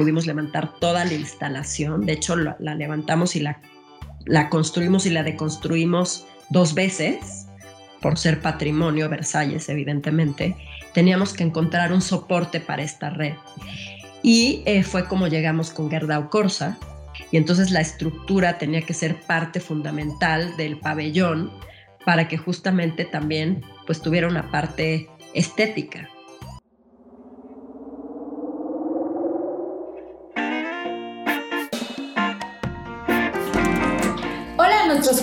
[0.00, 2.06] pudimos levantar toda la instalación.
[2.06, 3.60] De hecho, la, levantamos y la,
[4.24, 7.46] la construimos y la deconstruimos dos veces
[8.00, 10.56] por ser patrimonio Versalles, evidentemente,
[10.94, 13.34] teníamos que encontrar un soporte para esta red.
[14.22, 16.78] Y eh, fue como llegamos con Gerdau Corsa,
[17.30, 21.50] y entonces la estructura tenía que ser parte fundamental del pabellón
[22.06, 26.08] para que justamente también pues tuviera una parte estética.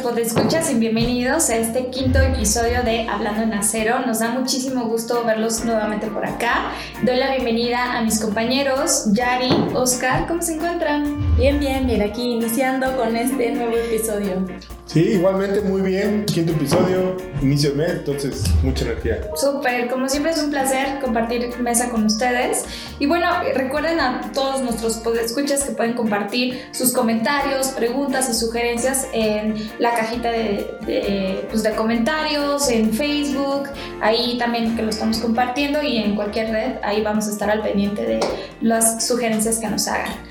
[0.10, 4.06] Podescuchas y bienvenidos a este quinto episodio de Hablando en Acero.
[4.06, 6.72] Nos da muchísimo gusto verlos nuevamente por acá.
[7.04, 11.36] Doy la bienvenida a mis compañeros, Yari, Oscar, ¿cómo se encuentran?
[11.36, 14.46] Bien, bien, bien, aquí iniciando con este nuevo episodio.
[14.88, 16.26] Sí, igualmente muy bien.
[16.26, 19.20] Quinto episodio, inicio de mes, entonces mucha energía.
[19.36, 22.64] Súper, como siempre es un placer compartir mesa con ustedes.
[22.98, 29.08] Y bueno, recuerden a todos nuestros escuchas que pueden compartir sus comentarios, preguntas y sugerencias
[29.12, 33.70] en la cajita de, pues de comentarios, en Facebook,
[34.02, 37.62] ahí también que lo estamos compartiendo y en cualquier red, ahí vamos a estar al
[37.62, 38.20] pendiente de
[38.62, 40.27] las sugerencias que nos hagan.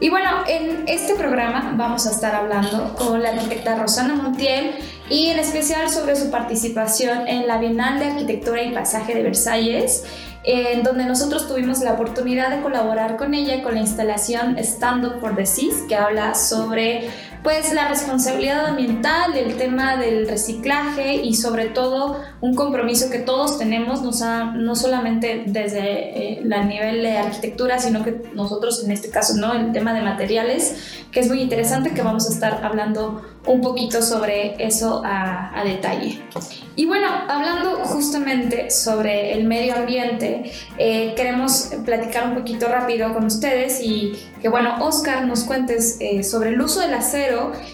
[0.00, 4.76] Y bueno, en este programa vamos a estar hablando con la arquitecta Rosana Montiel
[5.10, 10.04] y en especial sobre su participación en la Bienal de Arquitectura y Pasaje de Versalles
[10.44, 15.20] en donde nosotros tuvimos la oportunidad de colaborar con ella con la instalación Stand Up
[15.20, 17.10] for the Seas, que habla sobre
[17.42, 23.58] pues la responsabilidad ambiental, el tema del reciclaje y sobre todo un compromiso que todos
[23.58, 29.34] tenemos, no, solamente desde el eh, nivel de arquitectura, sino que nosotros en este caso,
[29.36, 29.54] ¿no?
[29.54, 34.02] El tema de materiales, que es muy interesante, que vamos a estar hablando un poquito
[34.02, 36.20] sobre eso a, a detalle.
[36.76, 43.24] Y bueno, hablando justamente sobre el medio ambiente, eh, queremos platicar un poquito rápido con
[43.24, 47.27] ustedes y que bueno, Oscar nos cuentes eh, sobre el uso del acero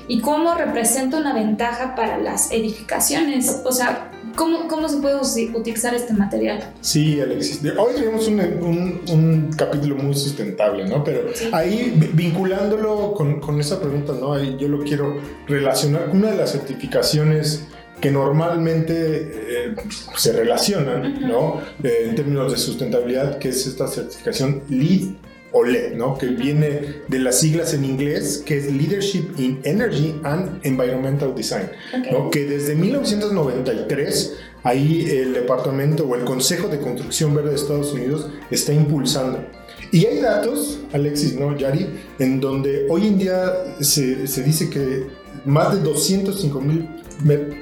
[0.08, 3.62] y cómo representa una ventaja para las edificaciones.
[3.64, 5.16] O sea, ¿Cómo, ¿Cómo, se puede
[5.54, 6.72] utilizar este material?
[6.80, 7.60] Sí, Alexis.
[7.78, 11.04] Hoy tenemos un, un, un capítulo muy sustentable, ¿no?
[11.04, 14.32] Pero ahí, vinculándolo con, con, esa pregunta, ¿no?
[14.32, 17.68] Ahí yo lo quiero relacionar con una de las certificaciones
[18.00, 19.74] que normalmente eh,
[20.16, 21.60] se relacionan, ¿no?
[21.82, 25.14] Eh, en términos de sustentabilidad, que es esta certificación LEED
[25.54, 26.18] o LED, ¿no?
[26.18, 31.70] Que viene de las siglas en inglés, que es Leadership in Energy and Environmental Design,
[32.12, 32.28] ¿no?
[32.30, 34.34] Que desde 1993
[34.64, 39.46] ahí el departamento o el Consejo de Construcción Verde de Estados Unidos está impulsando.
[39.92, 41.56] Y hay datos, Alexis, ¿no?
[41.56, 41.86] Yari,
[42.18, 45.06] en donde hoy en día se, se dice que
[45.44, 46.88] más de 205 mil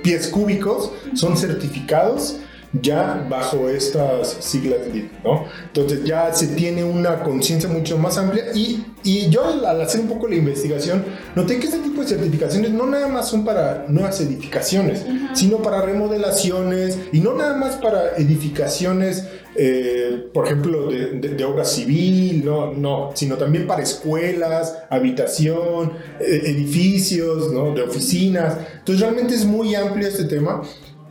[0.03, 2.39] pies cúbicos son certificados
[2.81, 4.79] ya bajo estas siglas
[5.23, 5.45] ¿no?
[5.67, 10.09] Entonces ya se tiene una conciencia mucho más amplia y, y, yo al hacer un
[10.09, 14.21] poco la investigación noté que este tipo de certificaciones no nada más son para nuevas
[14.21, 21.45] edificaciones, sino para remodelaciones y no nada más para edificaciones, eh, por ejemplo, de, de,
[21.45, 27.75] obra civil, no, no, sino también para escuelas, habitación, eh, edificios, ¿no?
[27.75, 28.57] de oficinas.
[28.79, 30.63] Entonces realmente es muy amplio este tema.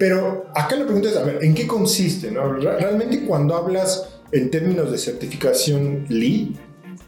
[0.01, 2.31] Pero acá la pregunta es, a ver, ¿en qué consiste?
[2.31, 2.53] No?
[2.53, 6.55] Realmente cuando hablas en términos de certificación LEED,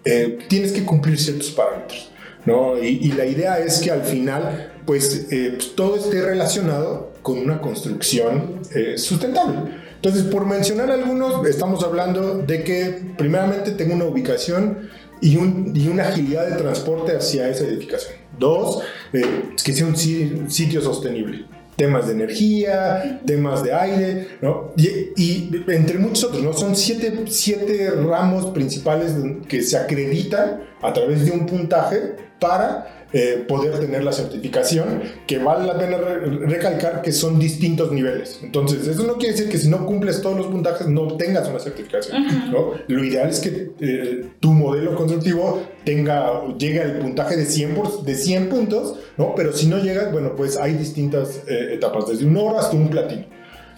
[0.06, 2.12] eh, tienes que cumplir ciertos parámetros.
[2.46, 2.78] ¿no?
[2.78, 7.62] Y, la idea es que al final, pues, eh, pues, todo esté relacionado con una
[7.62, 9.58] construcción eh, sustentable.
[9.96, 14.88] Entonces, por mencionar algunos, estamos hablando de que primeramente tenga una ubicación
[15.20, 18.14] y, un, y, una agilidad de transporte hacia esa edificación.
[18.38, 24.73] Dos, que sea un sitio sostenible temas de energía, temas de aire, ¿no?
[24.78, 26.53] Y, entre muchos otros, ¿no?
[26.53, 29.13] Son siete, siete ramos principales
[29.47, 35.38] que se acreditan a través de un puntaje para eh, poder tener la certificación, que
[35.38, 38.40] vale la pena recalcar que son distintos niveles.
[38.41, 41.59] Entonces, eso no quiere decir que si no cumples todos los puntajes no tengas una
[41.59, 42.52] certificación.
[42.52, 42.72] ¿no?
[42.88, 48.16] Lo ideal es que eh, tu modelo constructivo tenga, llegue al puntaje de 100, de
[48.16, 49.35] 100 puntos, ¿no?
[49.35, 52.90] pero si no llegas, bueno, pues hay distintas eh, etapas, desde un oro hasta un
[52.90, 53.26] platino.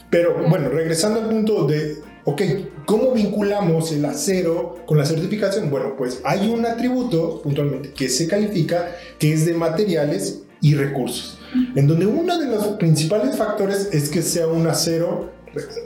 [0.09, 2.41] Pero bueno, regresando al punto de ok,
[2.85, 5.69] ¿cómo vinculamos el acero con la certificación?
[5.69, 11.37] Bueno, pues hay un atributo puntualmente que se califica que es de materiales y recursos,
[11.75, 15.31] en donde uno de los principales factores es que sea un acero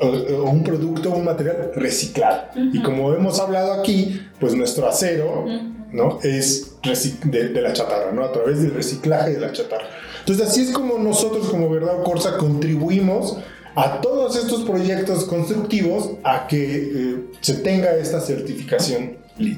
[0.01, 2.43] o, un producto o un material reciclado.
[2.55, 5.45] Y como hemos hablado aquí, pues nuestro acero,
[5.91, 6.19] ¿no?
[6.23, 6.77] Es
[7.23, 8.23] de, de, la chatarra, ¿no?
[8.23, 9.87] A través del reciclaje de la chatarra.
[10.19, 13.37] Entonces así es como nosotros como Verdad Corsa contribuimos
[13.79, 19.57] a todos estos proyectos constructivos a que eh, se tenga esta certificación LEED.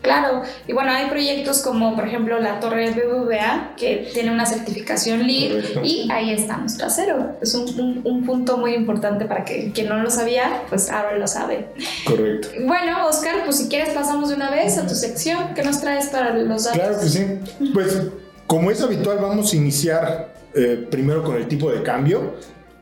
[0.00, 5.26] Claro, y bueno, hay proyectos como por ejemplo la Torre BBVA que tiene una certificación
[5.26, 7.36] LEED y ahí está nuestro acero.
[7.42, 11.26] Es un, un, punto muy importante para que quien no lo sabía, pues ahora lo
[11.26, 11.66] sabe.
[12.06, 12.48] Correcto.
[12.64, 15.52] Bueno, Oscar, pues si quieres pasamos de una vez a tu sección.
[15.54, 16.80] ¿Qué nos traes para los datos?
[16.80, 17.26] Claro que sí.
[17.74, 18.00] Pues
[18.46, 22.34] como es habitual, vamos a iniciar eh, primero con el tipo de cambio.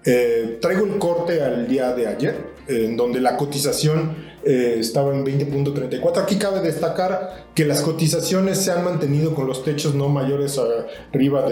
[0.06, 2.36] Eh, traigo el corte al día de ayer,
[2.68, 4.14] en donde la cotización
[4.44, 6.22] eh, estaba en 20.34.
[6.22, 10.60] Aquí cabe destacar que las cotizaciones se han mantenido con los techos no mayores
[11.12, 11.46] arriba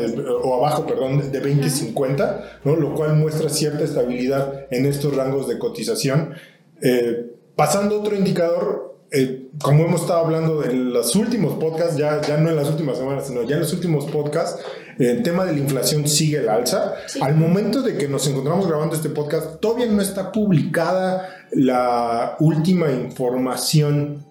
[0.44, 2.76] o abajo, perdón, de 20.50, ¿no?
[2.76, 6.34] lo cual muestra cierta estabilidad en estos rangos de cotización.
[6.82, 12.20] Eh, pasando a otro indicador, eh, como hemos estado hablando en los últimos podcasts, ya,
[12.20, 14.60] ya no en las últimas semanas, sino ya en los últimos podcasts,
[14.98, 16.94] el tema de la inflación sigue el alza.
[17.20, 22.90] Al momento de que nos encontramos grabando este podcast, todavía no está publicada la última
[22.90, 24.24] información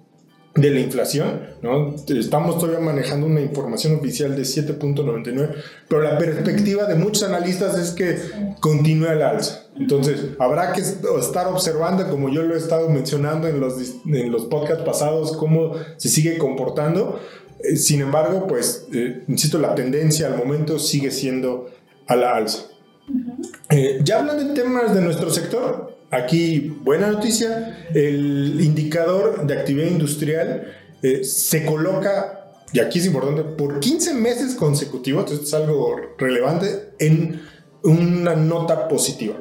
[0.55, 1.95] de la inflación, ¿no?
[2.07, 5.55] Estamos todavía manejando una información oficial de 7.99,
[5.87, 8.19] pero la perspectiva de muchos analistas es que
[8.59, 9.63] continúe el alza.
[9.75, 13.73] Entonces, habrá que estar observando, como yo lo he estado mencionando en los,
[14.05, 17.19] en los podcasts pasados, cómo se sigue comportando.
[17.63, 21.71] Eh, sin embargo, pues, eh, insisto, la tendencia al momento sigue siendo
[22.05, 22.65] a la alza.
[23.71, 29.87] Eh, ya hablando en temas de nuestro sector, aquí buena noticia, el indicador de actividad
[29.87, 30.73] industrial
[31.23, 37.41] se coloca, y aquí es importante, por 15 meses consecutivos, esto es algo relevante, en
[37.83, 39.35] una nota positiva.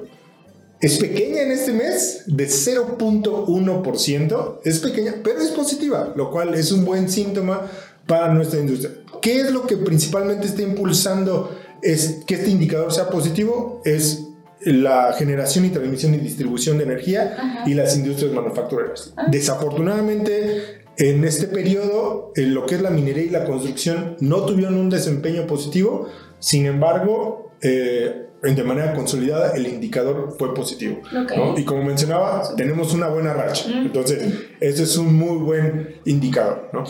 [0.81, 6.73] Es pequeña en este mes, de 0.1%, es pequeña, pero es positiva, lo cual es
[6.73, 7.71] un buen síntoma
[8.09, 8.91] para nuestra industria.
[9.21, 13.81] ¿Qué es lo que principalmente está impulsando es que este indicador sea positivo?
[13.85, 14.25] Es
[14.65, 19.13] la generación y transmisión y distribución de energía y las industrias manufactureras.
[19.17, 19.27] Ah.
[19.31, 24.77] Desafortunadamente, en este periodo, en lo que es la minería y la construcción no tuvieron
[24.77, 31.01] un desempeño positivo, sin embargo, eh, de manera consolidada el indicador fue positivo.
[31.57, 33.71] Y como mencionaba, tenemos una buena racha.
[33.71, 36.69] Entonces, ese es un muy buen indicador.
[36.73, 36.85] ¿no?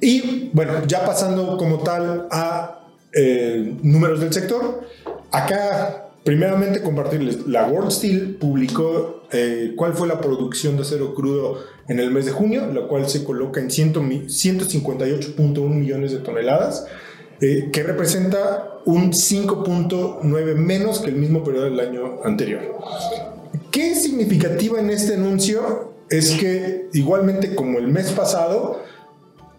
[0.00, 4.86] Y bueno, ya pasando como tal a eh, números del sector,
[5.32, 11.58] acá primeramente compartirles, la World Steel publicó eh, cuál fue la producción de acero crudo
[11.86, 16.86] en el mes de junio, la cual se coloca en 158.1 millones de toneladas,
[17.40, 22.62] eh, que representa un 5.9 menos que el mismo periodo del año anterior.
[23.70, 25.92] ¿Qué es significativo en este anuncio?
[26.08, 28.82] Es que igualmente como el mes pasado,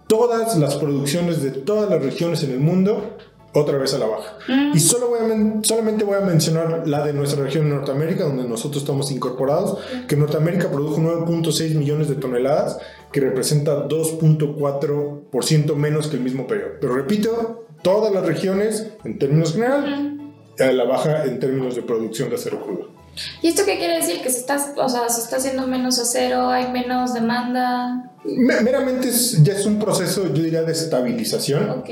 [0.07, 3.17] todas las producciones de todas las regiones en el mundo
[3.55, 4.37] otra vez a la baja.
[4.47, 4.75] Mm.
[4.75, 8.83] Y solo voy a solamente voy a mencionar la de nuestra región Norteamérica, donde nosotros
[8.83, 12.79] estamos incorporados, que Norteamérica produjo 9.6 millones de toneladas,
[13.13, 16.71] que representa 2.4% menos que el mismo periodo.
[16.81, 20.19] Pero repito, todas las regiones, en términos general,
[20.59, 22.94] a la baja en términos de producción de acero crudo.
[23.41, 24.21] ¿Y esto qué quiere decir?
[24.21, 28.11] ¿Que se está, o sea, se está haciendo menos acero, hay menos demanda?
[28.25, 29.09] Meramente
[29.43, 31.83] ya es un proceso, yo diría, de estabilización.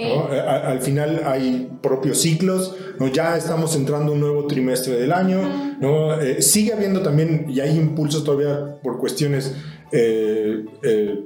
[0.48, 3.08] al final hay propios ciclos, ¿no?
[3.08, 6.20] ya estamos entrando un nuevo trimestre del año, ¿no?
[6.20, 9.54] Eh, sigue habiendo también, y hay impulsos todavía por cuestiones...
[9.92, 11.26] Eh, eh,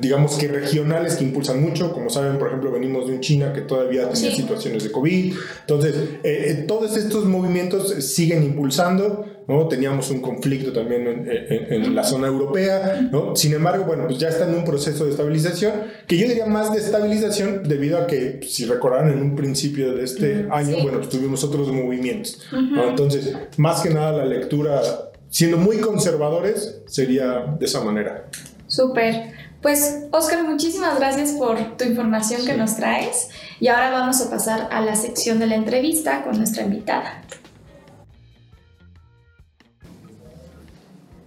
[0.00, 1.92] digamos que regionales que impulsan mucho.
[1.92, 5.34] Como saben, por ejemplo, venimos de un China que todavía tenía situaciones de COVID.
[5.60, 9.24] Entonces, eh, eh, todos estos movimientos siguen impulsando.
[9.48, 9.66] ¿no?
[9.66, 13.08] Teníamos un conflicto también en, la zona europea.
[13.10, 13.34] ¿no?
[13.34, 15.72] Sin embargo, bueno, pues ya está en un proceso de estabilización,
[16.06, 20.04] que yo diría más de estabilización debido a que, si recordaron en un principio de
[20.04, 22.40] este año, bueno, pues tuvimos otros movimientos.
[22.52, 24.82] Entonces, más que nada la lectura,
[25.30, 28.26] siendo muy conservadores, sería de esa manera.
[28.68, 29.49] Súper.
[29.62, 33.28] Pues, Oscar, muchísimas gracias por tu información que nos traes.
[33.60, 37.22] Y ahora vamos a pasar a la sección de la entrevista con nuestra invitada.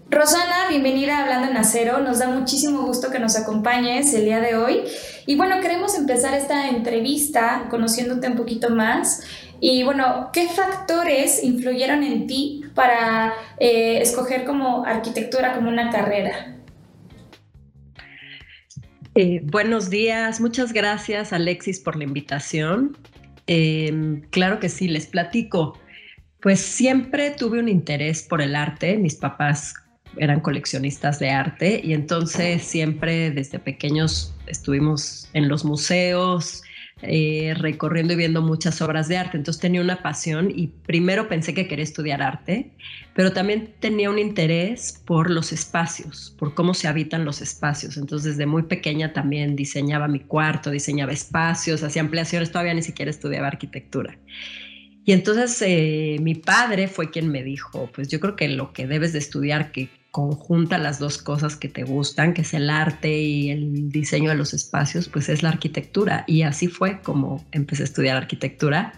[0.09, 1.99] Rosana, bienvenida a Hablando en Acero.
[1.99, 4.83] Nos da muchísimo gusto que nos acompañes el día de hoy.
[5.27, 9.21] Y bueno, queremos empezar esta entrevista conociéndote un poquito más.
[9.59, 16.52] Y bueno, ¿qué factores influyeron en ti para eh, escoger como arquitectura como una carrera?
[19.15, 22.97] Eh, buenos días, muchas gracias Alexis por la invitación.
[23.45, 25.77] Em, claro que sí, les platico.
[26.41, 29.75] Pues siempre tuve un interés por el arte, mis papás
[30.17, 36.63] eran coleccionistas de arte y entonces siempre desde pequeños estuvimos en los museos,
[37.05, 39.37] eh, recorriendo y viendo muchas obras de arte.
[39.37, 42.71] Entonces tenía una pasión y primero pensé que quería estudiar arte,
[43.13, 47.97] pero también tenía un interés por los espacios, por cómo se habitan los espacios.
[47.97, 53.11] Entonces desde muy pequeña también diseñaba mi cuarto, diseñaba espacios, hacía ampliaciones, todavía ni siquiera
[53.11, 54.17] estudiaba arquitectura.
[55.05, 58.87] Y entonces eh, mi padre fue quien me dijo, pues yo creo que lo que
[58.87, 63.19] debes de estudiar, que conjunta las dos cosas que te gustan, que es el arte
[63.19, 66.23] y el diseño de los espacios, pues es la arquitectura.
[66.27, 68.93] Y así fue como empecé a estudiar arquitectura.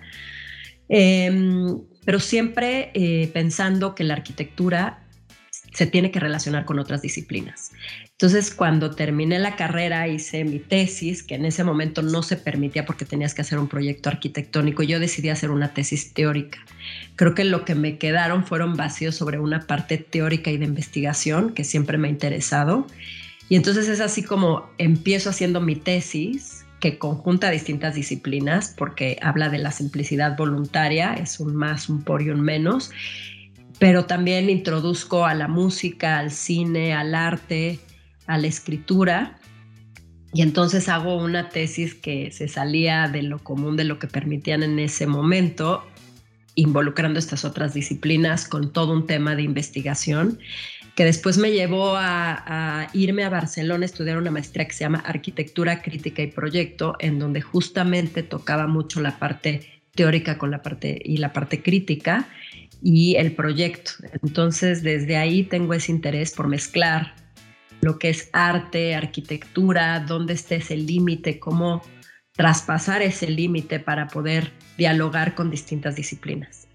[0.89, 5.05] Em, pero siempre eh, pensando que la arquitectura
[5.71, 7.71] se tiene que relacionar con otras disciplinas.
[8.11, 12.85] Entonces, cuando terminé la carrera, hice mi tesis, que en ese momento no se permitía
[12.85, 14.83] porque tenías que hacer un proyecto arquitectónico.
[14.83, 16.59] Yo decidí hacer una tesis teórica.
[17.15, 21.53] Creo que lo que me quedaron fueron vacíos sobre una parte teórica y de investigación
[21.53, 22.87] que siempre me ha interesado.
[23.47, 29.49] Y entonces es así como empiezo haciendo mi tesis, que conjunta distintas disciplinas, porque habla
[29.49, 32.91] de la simplicidad voluntaria, es un más, un por y un menos,
[33.79, 37.79] pero también introduzco a la música, al cine, al arte,
[38.27, 39.39] a la escritura
[40.35, 44.63] y entonces hago una tesis que se salía de lo común, de lo que permitían
[44.63, 45.85] en ese momento,
[46.55, 50.39] involucrando estas otras disciplinas con todo un tema de investigación,
[50.95, 55.03] que después me llevó a, irme a Barcelona a estudiar una maestría que se llama
[55.05, 61.01] Arquitectura Crítica y Proyecto, en donde justamente tocaba mucho la parte teórica con la parte
[61.03, 62.27] y la parte crítica
[62.81, 63.91] y el proyecto.
[64.23, 67.13] Entonces, desde ahí tengo ese interés por mezclar
[67.81, 71.81] lo que es arte, arquitectura, dónde está ese límite, cómo
[72.35, 76.67] traspasar ese límite para poder dialogar con distintas disciplinas.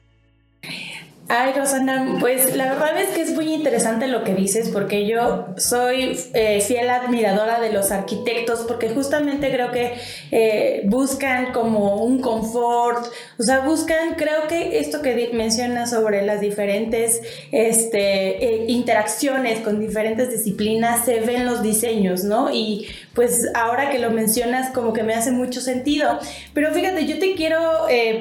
[1.32, 5.46] Ay, Rosana, pues la verdad es que es muy interesante lo que dices porque yo
[5.58, 9.92] soy eh, fiel admiradora de los arquitectos porque justamente creo que
[10.32, 13.06] eh, buscan como un confort,
[13.38, 17.20] o sea, buscan, creo que esto que mencionas sobre las diferentes
[17.52, 22.52] este, eh, interacciones con diferentes disciplinas se ven los diseños, ¿no?
[22.52, 26.18] Y pues ahora que lo mencionas como que me hace mucho sentido.
[26.54, 27.60] Pero fíjate, yo te quiero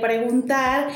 [0.02, 0.90] preguntar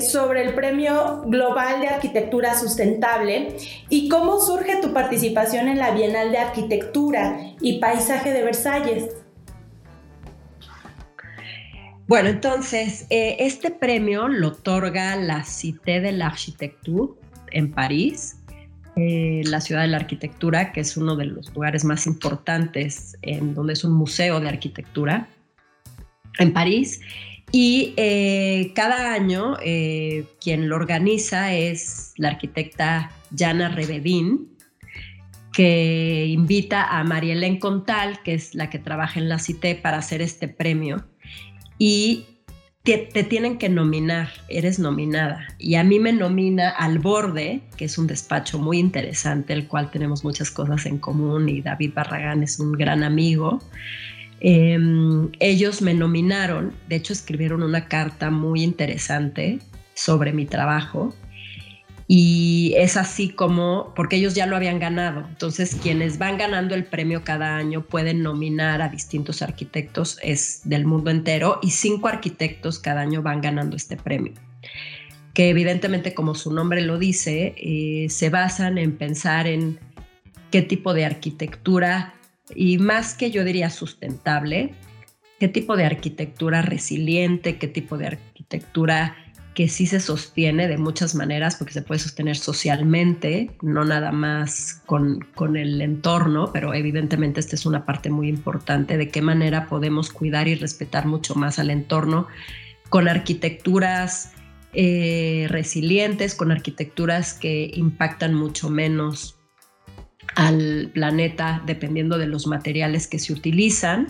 [0.00, 3.56] sobre el premio Global de Arquitectura Sustentable
[3.88, 9.10] y cómo surge tu participación en la Bienal de Arquitectura y Paisaje de Versalles.
[12.08, 17.12] Bueno, entonces, eh, este premio lo otorga la Cité de l'Architecture
[17.52, 18.36] en París,
[18.96, 23.54] eh, la ciudad de la arquitectura, que es uno de los lugares más importantes en
[23.54, 25.28] donde es un museo de arquitectura
[26.40, 27.00] en París.
[27.52, 34.48] Y eh, cada año eh, quien lo organiza es la arquitecta Jana Rebedín,
[35.52, 40.22] que invita a Marielén Contal, que es la que trabaja en la CITE, para hacer
[40.22, 41.04] este premio.
[41.76, 42.26] Y
[42.84, 45.48] te, te, tienen que nominar, eres nominada.
[45.58, 49.90] Y a mí me nomina Al Borde, que es un despacho muy interesante, el cual
[49.90, 53.60] tenemos muchas cosas en común y David Barragán es un gran amigo.
[54.40, 59.58] Em, ellos me nominaron, de hecho escribieron una carta muy interesante
[59.94, 61.14] sobre mi trabajo
[62.06, 66.84] y es así como, porque ellos ya lo habían ganado, entonces quienes van ganando el
[66.84, 72.80] premio cada año pueden nominar a distintos arquitectos, es del mundo entero, y cinco arquitectos
[72.80, 74.32] cada año van ganando este premio
[75.34, 79.78] que evidentemente como su nombre lo dice, eh, se basan en pensar en
[80.50, 82.14] qué tipo de arquitectura
[82.54, 84.74] y más que yo diría sustentable,
[85.38, 89.16] qué tipo de arquitectura resiliente, qué tipo de arquitectura
[89.54, 94.82] que sí se sostiene de muchas maneras, porque se puede sostener socialmente, no nada más
[94.86, 99.66] con, con el entorno, pero evidentemente esta es una parte muy importante de qué manera
[99.66, 102.28] podemos cuidar y respetar mucho más al entorno
[102.90, 104.32] con arquitecturas
[104.72, 109.39] eh, resilientes, con arquitecturas que impactan mucho menos
[110.36, 114.08] al planeta dependiendo de los materiales que se utilizan.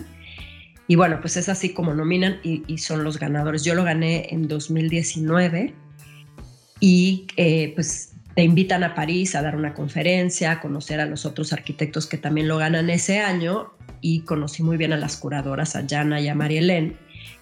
[0.87, 3.63] Y bueno, pues es así como nominan y, son los ganadores.
[3.63, 5.73] Yo lo gané en 2019
[6.79, 11.25] y eh, pues te invitan a París a dar una conferencia, a conocer a los
[11.25, 15.75] otros arquitectos que también lo ganan ese año y conocí muy bien a las curadoras,
[15.75, 16.97] a Jana y a Marielén,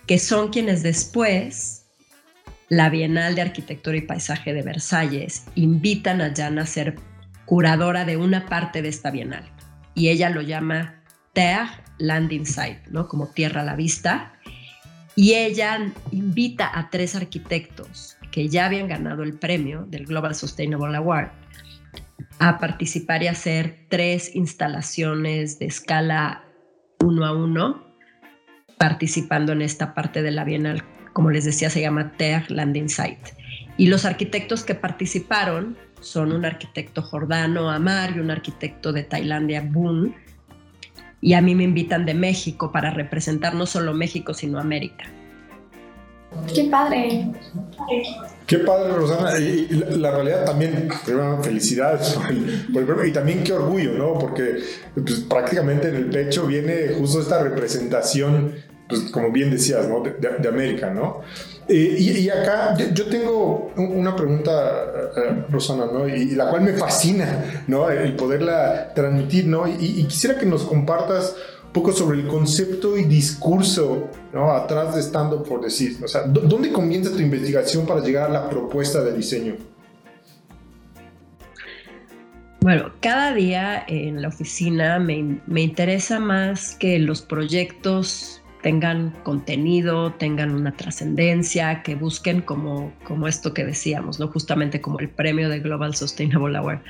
[0.08, 1.86] que son quienes después
[2.70, 6.96] la Bienal de Arquitectura y Paisaje de Versalles invitan a Jana a ser
[7.50, 9.44] curadora de una parte de esta bienal.
[9.96, 11.02] Y ella lo llama
[11.34, 13.08] Terre Landing Site, ¿no?
[13.08, 14.34] Como tierra a la vista.
[15.16, 20.96] Y ella invita a tres arquitectos que ya habían ganado el premio del Global Sustainable
[20.96, 21.32] Award
[22.38, 26.44] a participar y hacer tres instalaciones de escala
[27.00, 27.84] uno a uno
[28.78, 33.34] participando en esta parte de la Bienal, como les decía, se llama Ter Landing Site.
[33.76, 39.62] Y los arquitectos que participaron son un arquitecto jordano, Amar, y un arquitecto de Tailandia,
[39.62, 40.16] Boon.
[41.22, 45.06] Y a mí me invitan de México para representar no solo México, sino América.
[46.54, 47.28] Qué padre.
[48.46, 49.38] Qué padre, Rosana.
[49.40, 52.18] Y, la, realidad también, primero, felicidades
[53.06, 54.14] y también qué orgullo, ¿no?
[54.14, 54.60] Porque
[54.94, 58.54] pues, prácticamente en el pecho viene justo esta representación,
[58.90, 60.04] pues, como bien decías, ¿no?
[60.04, 61.22] De, América, ¿no?
[61.68, 66.10] Eh, y, acá yo, tengo una pregunta, eh, Rosana, ¿no?
[66.10, 67.90] Y, la cual me fascina, ¿no?
[67.90, 69.68] El poderla transmitir, ¿no?
[69.68, 71.36] y quisiera que nos compartas
[71.72, 74.52] poco sobre el concepto y discurso ¿no?
[74.52, 75.98] atrás de estando por decir.
[76.04, 79.56] O sea, ¿dónde comienza tu investigación para llegar a la propuesta de diseño?
[82.62, 90.12] Bueno, cada día en la oficina me, me interesa más que los proyectos tengan contenido,
[90.14, 94.28] tengan una trascendencia, que busquen como, como esto que decíamos, ¿no?
[94.28, 96.82] justamente como el premio de Global Sustainable Award,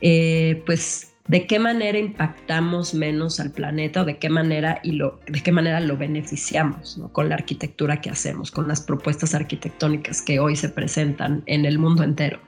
[0.00, 5.18] eh, pues de qué manera impactamos menos al planeta o de qué manera y lo,
[5.26, 10.38] de qué manera lo beneficiamos con la arquitectura que hacemos, con las propuestas arquitectónicas que
[10.38, 12.38] hoy se presentan en el mundo entero.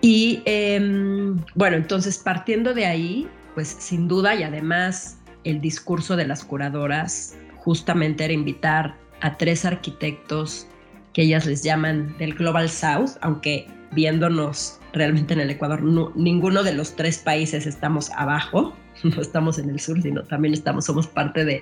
[0.00, 6.26] Y em, bueno, entonces partiendo de ahí, pues sin duda y además el discurso de
[6.26, 10.68] las curadoras justamente era invitar a tres arquitectos
[11.12, 16.74] que ellas les llaman del Global South, aunque viéndonos realmente en el Ecuador, ninguno de
[16.74, 21.44] los tres países estamos abajo, no estamos en el sur, sino también estamos, somos parte
[21.44, 21.60] del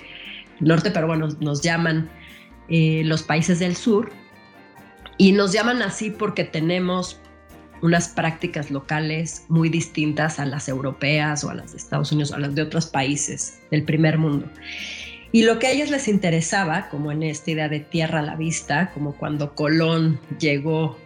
[0.61, 2.11] norte, pero bueno, nos llaman
[2.69, 4.13] eh, los países del sur
[5.17, 7.19] y nos llaman así porque tenemos
[7.81, 12.35] unas prácticas locales muy distintas a las europeas o a las de Estados Unidos o
[12.35, 14.47] a las de otros países del primer mundo.
[15.35, 18.37] Y lo que a ellos les interesaba, como en esta idea de tierra a la
[18.37, 20.97] vista, como cuando Colón llegó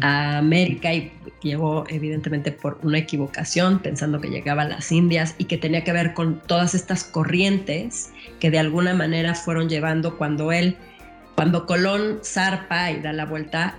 [0.00, 1.12] a América y
[1.42, 5.92] llegó evidentemente por una equivocación, pensando que llegaba a las Indias y que tenía que
[5.92, 10.78] ver con todas estas corrientes que de alguna manera fueron llevando cuando él,
[11.34, 13.76] cuando Colón zarpa y da la vuelta,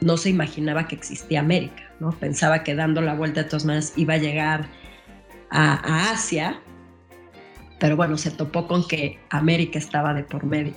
[0.00, 2.12] no se imaginaba que existía América, ¿no?
[2.12, 4.68] Pensaba que dando la vuelta de todas maneras iba a llegar
[5.50, 6.60] a, a Asia,
[7.80, 10.74] pero bueno, se topó con que América estaba de por medio.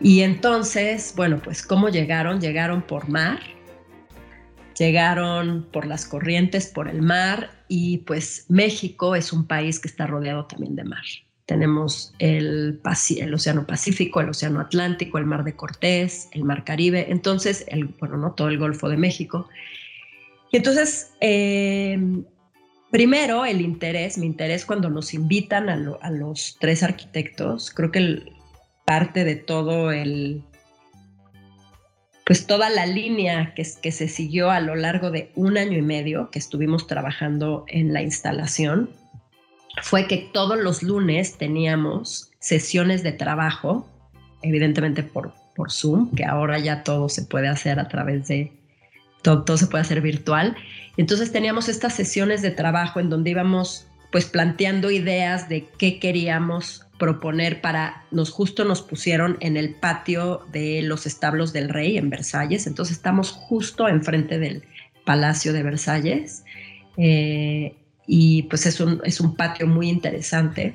[0.00, 2.40] Y entonces, bueno, pues ¿cómo llegaron?
[2.40, 3.40] Llegaron por mar,
[4.76, 10.06] llegaron por las corrientes, por el mar y pues México es un país que está
[10.06, 11.04] rodeado también de mar.
[11.46, 12.80] Tenemos el,
[13.32, 18.18] Océano Pacífico, el Océano Atlántico, el Mar de Cortés, el Mar Caribe, entonces, el, bueno,
[18.18, 19.48] no todo el Golfo de México.
[20.52, 22.24] Y entonces, em,
[22.90, 28.32] primero el interés, mi interés cuando nos invitan a, los tres arquitectos, creo que
[28.84, 30.42] parte de todo el,
[32.24, 35.82] pues toda la línea que, que se siguió a lo largo de un año y
[35.82, 38.90] medio que estuvimos trabajando en la instalación
[39.82, 43.86] fue que todos los lunes teníamos sesiones de trabajo,
[44.42, 48.57] evidentemente por, por Zoom, que ahora ya todo se puede hacer a través de,
[49.22, 50.56] todo, se puede hacer virtual.
[50.96, 56.86] Entonces teníamos estas sesiones de trabajo en donde íbamos pues planteando ideas de qué queríamos
[56.98, 62.10] proponer para, nos justo nos pusieron en el patio de los establos del rey en
[62.10, 64.64] Versalles, entonces estamos justo enfrente del
[65.04, 66.42] Palacio de Versalles
[66.96, 67.76] eh,
[68.06, 70.74] y pues es un, es un patio muy interesante.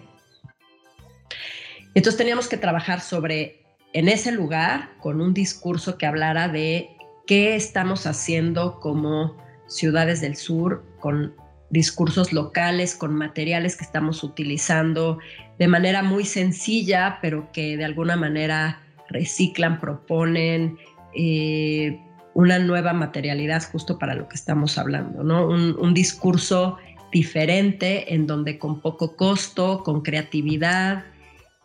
[1.95, 6.89] Entonces teníamos que trabajar sobre, en ese lugar, con un discurso que hablara de
[7.27, 11.33] qué estamos haciendo como ciudades del sur con
[11.69, 15.17] discursos locales, con materiales que estamos utilizando
[15.57, 20.77] de manera muy sencilla, pero que de alguna manera reciclan, proponen
[21.15, 21.99] eh,
[22.33, 25.47] una nueva materialidad justo para lo que estamos hablando, ¿no?
[25.47, 26.77] Un, discurso
[27.12, 31.05] diferente en donde con poco costo, con creatividad,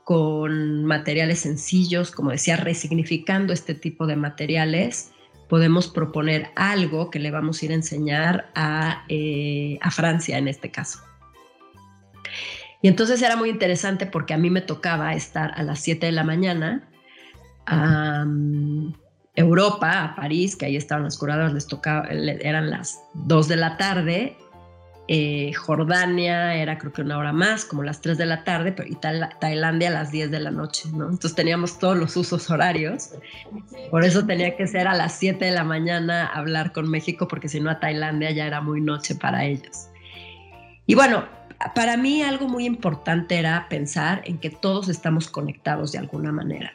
[0.04, 5.12] con materiales sencillos, como decía, resignificando este tipo de materiales,
[5.48, 10.48] podemos proponer algo que le vamos a ir a enseñar a, eh, a Francia en
[10.48, 11.00] este caso.
[12.80, 16.12] Y entonces era muy interesante porque a mí me tocaba estar a las 7 de
[16.12, 16.88] la mañana
[17.66, 18.24] a
[19.34, 23.76] Europa, a París, que ahí estaban los curadores, les tocaba, eran las 2 de la
[23.76, 24.37] tarde
[25.10, 28.86] eh, Jordania era creo que una hora más, como las 3 de la tarde, pero
[28.86, 31.04] y Tailandia a las 10 de la noche, ¿no?
[31.04, 33.12] Entonces teníamos todos los usos horarios.
[33.90, 37.48] Por eso tenía que ser a las 7 de la mañana hablar con México, porque
[37.48, 39.88] si no a Tailandia ya era muy noche para ellos.
[40.86, 41.24] Y bueno,
[41.74, 46.74] para mí algo muy importante era pensar en que todos estamos conectados de alguna manera,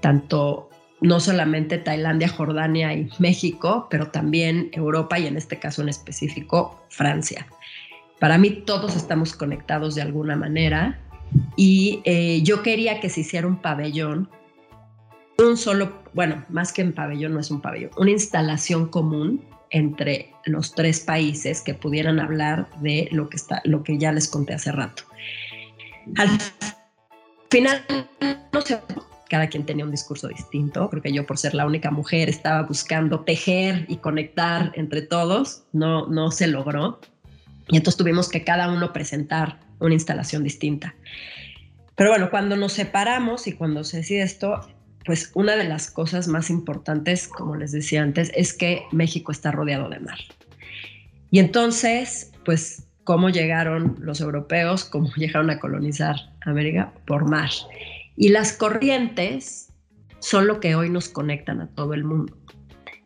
[0.00, 5.88] tanto no solamente Tailandia, Jordania y México, pero también Europa y en este caso en
[5.88, 7.46] específico Francia.
[8.20, 10.98] Para mí todos estamos conectados de alguna manera
[11.56, 14.28] y eh, yo quería que se hiciera un pabellón,
[15.38, 20.32] un solo, bueno, más que un pabellón, no es un pabellón, una instalación común entre
[20.44, 24.54] los tres países que pudieran hablar de lo que, está, lo que ya les conté
[24.54, 25.02] hace rato.
[26.16, 26.28] Al
[27.50, 27.84] final,
[28.52, 28.80] no sé,
[29.28, 30.88] cada quien tenía un discurso distinto.
[30.88, 35.64] Creo que yo, por ser la única mujer, estaba buscando tejer y conectar entre todos.
[35.72, 37.00] No, no se logró.
[37.68, 40.94] Y entonces tuvimos que cada uno presentar una instalación distinta.
[41.96, 44.60] Pero bueno, cuando nos separamos y cuando se decide esto,
[45.04, 49.50] pues una de las cosas más importantes, como les decía antes, es que México está
[49.50, 50.18] rodeado de mar.
[51.30, 54.84] Y entonces, pues, ¿cómo llegaron los europeos?
[54.84, 56.92] ¿Cómo llegaron a colonizar América?
[57.06, 57.50] Por mar.
[58.16, 59.72] Y las corrientes
[60.18, 62.36] son lo que hoy nos conectan a todo el mundo.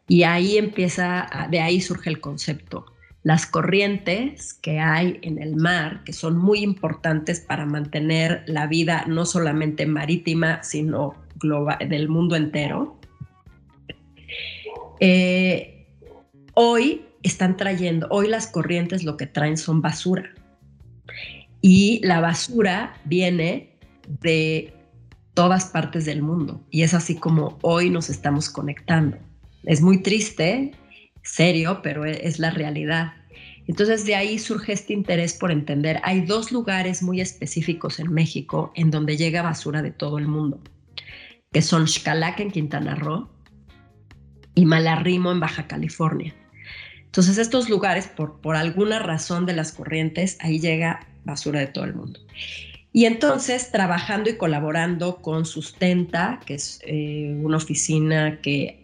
[0.09, 2.90] Y ahí empieza, de ahí surge el concepto
[3.23, 9.05] las corrientes que hay en el mar, que son muy importantes para mantener la vida
[9.07, 12.99] no solamente marítima, sino global, del mundo entero,
[15.01, 15.87] eh,
[16.55, 20.31] hoy están trayendo, hoy las corrientes lo que traen son basura.
[21.61, 23.77] Y la basura viene
[24.23, 24.73] de
[25.35, 26.65] todas partes del mundo.
[26.71, 29.19] Y es así como hoy nos estamos conectando.
[29.65, 30.73] Es muy triste
[31.23, 33.13] serio, pero e, es la realidad.
[33.67, 36.01] Entonces de ahí surge este interés por entender.
[36.03, 40.61] Hay dos lugares muy específicos en México en donde llega basura de todo el mundo,
[41.53, 43.31] que son Xcalac en Quintana Roo
[44.55, 46.35] y Malarrimo en Baja California.
[47.05, 51.85] Entonces estos lugares, por, por alguna razón de las corrientes, ahí llega basura de todo
[51.85, 52.21] el mundo.
[52.93, 58.80] Y entonces, trabajando y colaborando con Sustenta, que es eh, una oficina que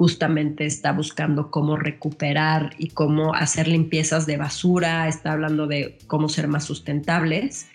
[0.00, 6.30] justamente está buscando cómo recuperar y cómo hacer limpiezas de basura, está hablando de cómo
[6.30, 7.68] ser más sustentables.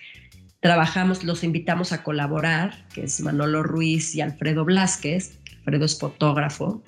[0.59, 5.37] Trabajamos, los invitamos a colaborar, que es Manolo Ruiz y Alfredo Blasquez.
[5.57, 6.81] Alfredo es fotógrafo.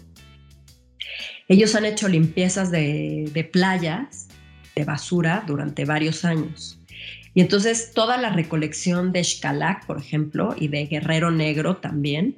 [1.47, 4.29] Ellos han hecho limpiezas de, de playas
[4.75, 6.79] de basura durante varios años.
[7.35, 12.37] Y entonces toda la recolección de Xcalac, por ejemplo, y de Guerrero Negro también,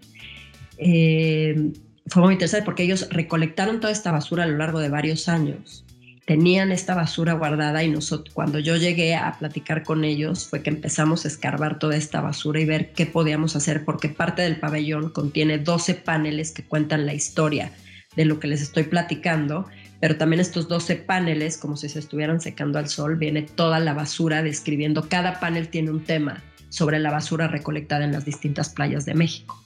[0.77, 1.71] eh,
[2.09, 5.85] fue muy interesante porque ellos recolectaron toda esta basura a lo largo de varios años.
[6.25, 10.69] Tenían esta basura guardada y nosotros, cuando yo llegué a platicar con ellos, fue que
[10.69, 15.09] empezamos a escarbar toda esta basura y ver qué podíamos hacer, porque parte del pabellón
[15.09, 17.71] contiene 12 paneles que cuentan la historia
[18.15, 19.65] de lo que les estoy platicando,
[19.99, 23.93] pero también estos 12 paneles, como si se estuvieran secando al sol, viene toda la
[23.93, 29.05] basura describiendo, cada panel tiene un tema sobre la basura recolectada en las distintas playas
[29.05, 29.63] de México.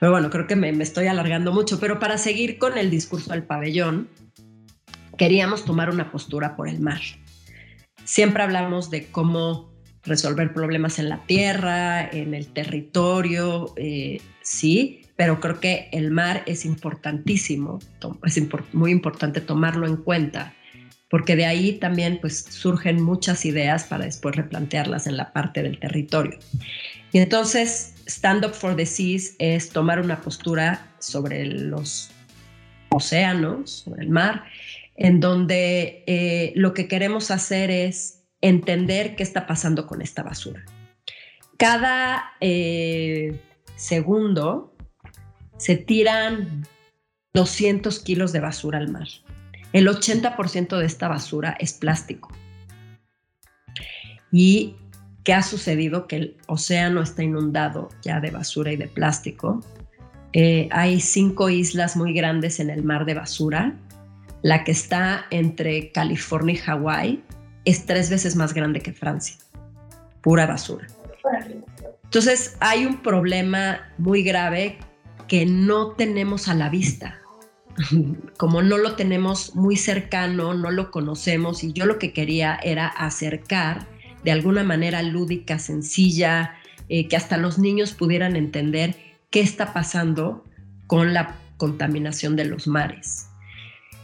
[0.00, 3.42] Pero bueno, creo que me, estoy alargando mucho, pero para seguir con el discurso del
[3.42, 4.08] pabellón,
[5.18, 7.00] queríamos tomar una postura por el mar.
[8.04, 9.70] Siempre hablamos de cómo
[10.02, 16.44] resolver problemas en la tierra, en el territorio, eh, sí, pero creo que el mar
[16.46, 17.78] es importantísimo,
[18.24, 20.54] es muy importante tomarlo en cuenta,
[21.10, 25.78] porque de ahí también pues surgen muchas ideas para después replantearlas en la parte del
[25.78, 26.38] territorio.
[27.12, 32.10] Y entonces Stand Up for the Seas es tomar una postura sobre los
[32.90, 34.44] océanos, sobre el mar,
[34.96, 40.64] en donde eh, lo que queremos hacer es entender qué está pasando con esta basura.
[41.56, 43.38] Cada eh,
[43.76, 44.74] segundo
[45.56, 46.66] se tiran
[47.32, 49.06] 200 kilos de basura al mar.
[49.72, 52.34] El 80% de esta basura es plástico.
[54.32, 54.74] Y
[55.24, 56.06] ¿Qué ha sucedido?
[56.06, 59.60] Que el océano está inundado ya de basura y de plástico.
[60.32, 63.74] Eh, hay cinco islas muy grandes en el mar de basura.
[64.42, 67.22] La que está entre California y Hawái
[67.64, 69.36] es tres veces más grande que Francia.
[70.22, 70.86] Pura basura.
[72.04, 74.78] Entonces hay un problema muy grave
[75.28, 77.18] que no tenemos a la vista.
[78.38, 82.88] Como no lo tenemos muy cercano, no lo conocemos y yo lo que quería era
[82.88, 83.86] acercar
[84.24, 86.54] de alguna manera lúdica, sencilla,
[86.88, 88.96] eh, que hasta los niños pudieran entender
[89.30, 90.44] qué está pasando
[90.86, 93.30] con la contaminación de los mares.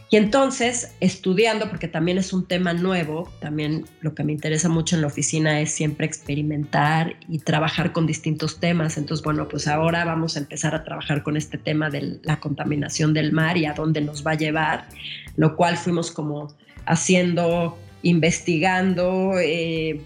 [0.09, 4.95] Y entonces, estudiando, porque también es un tema nuevo, también lo que me interesa mucho
[4.95, 8.97] en la oficina es siempre experimentar y trabajar con distintos temas.
[8.97, 13.13] Entonces, bueno, pues ahora vamos a empezar a trabajar con este tema de la contaminación
[13.13, 14.87] del mar y a dónde nos va a llevar,
[15.35, 17.77] lo cual fuimos como haciendo
[18.07, 20.01] investigando, eh,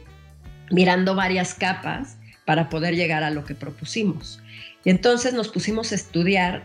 [0.72, 4.42] mirando varias capas para poder llegar a lo que propusimos.
[4.84, 6.64] Y entonces nos pusimos a estudiar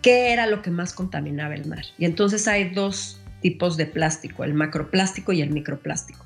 [0.00, 1.84] qué era lo que más contaminaba el mar.
[1.98, 6.24] Y entonces hay dos tipos de plástico, el macroplástico y el microplástico.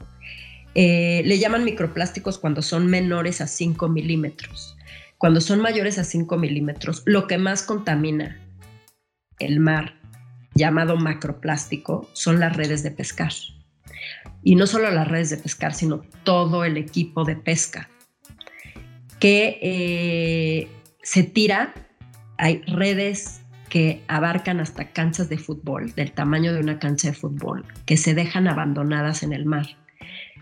[0.76, 4.76] Eh, le llaman microplásticos cuando son menores a 5 milímetros.
[5.18, 8.38] Cuando son mayores a 5 milímetros, lo que más contamina
[9.40, 9.94] el mar,
[10.54, 13.32] llamado macroplástico, son las redes de pescar.
[14.42, 17.88] Y no solo las redes de pescar, sino todo el equipo de pesca
[19.18, 20.68] que eh,
[21.02, 21.74] se tira.
[22.38, 27.64] Hay redes que abarcan hasta canchas de fútbol, del tamaño de una cancha de fútbol,
[27.84, 29.66] que se dejan abandonadas en el mar.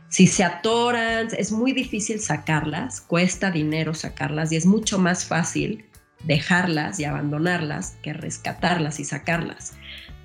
[0.08, 5.86] Si se atoran, es muy difícil sacarlas, cuesta dinero sacarlas y es mucho más fácil
[6.24, 9.72] dejarlas y abandonarlas que rescatarlas y sacarlas.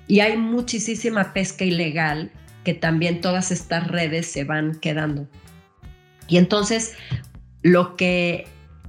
[0.06, 2.30] Y hay muchísima pesca ilegal
[2.64, 5.28] que también todas estas redes se van quedando.
[6.28, 6.94] Y entonces
[7.62, 8.46] lo que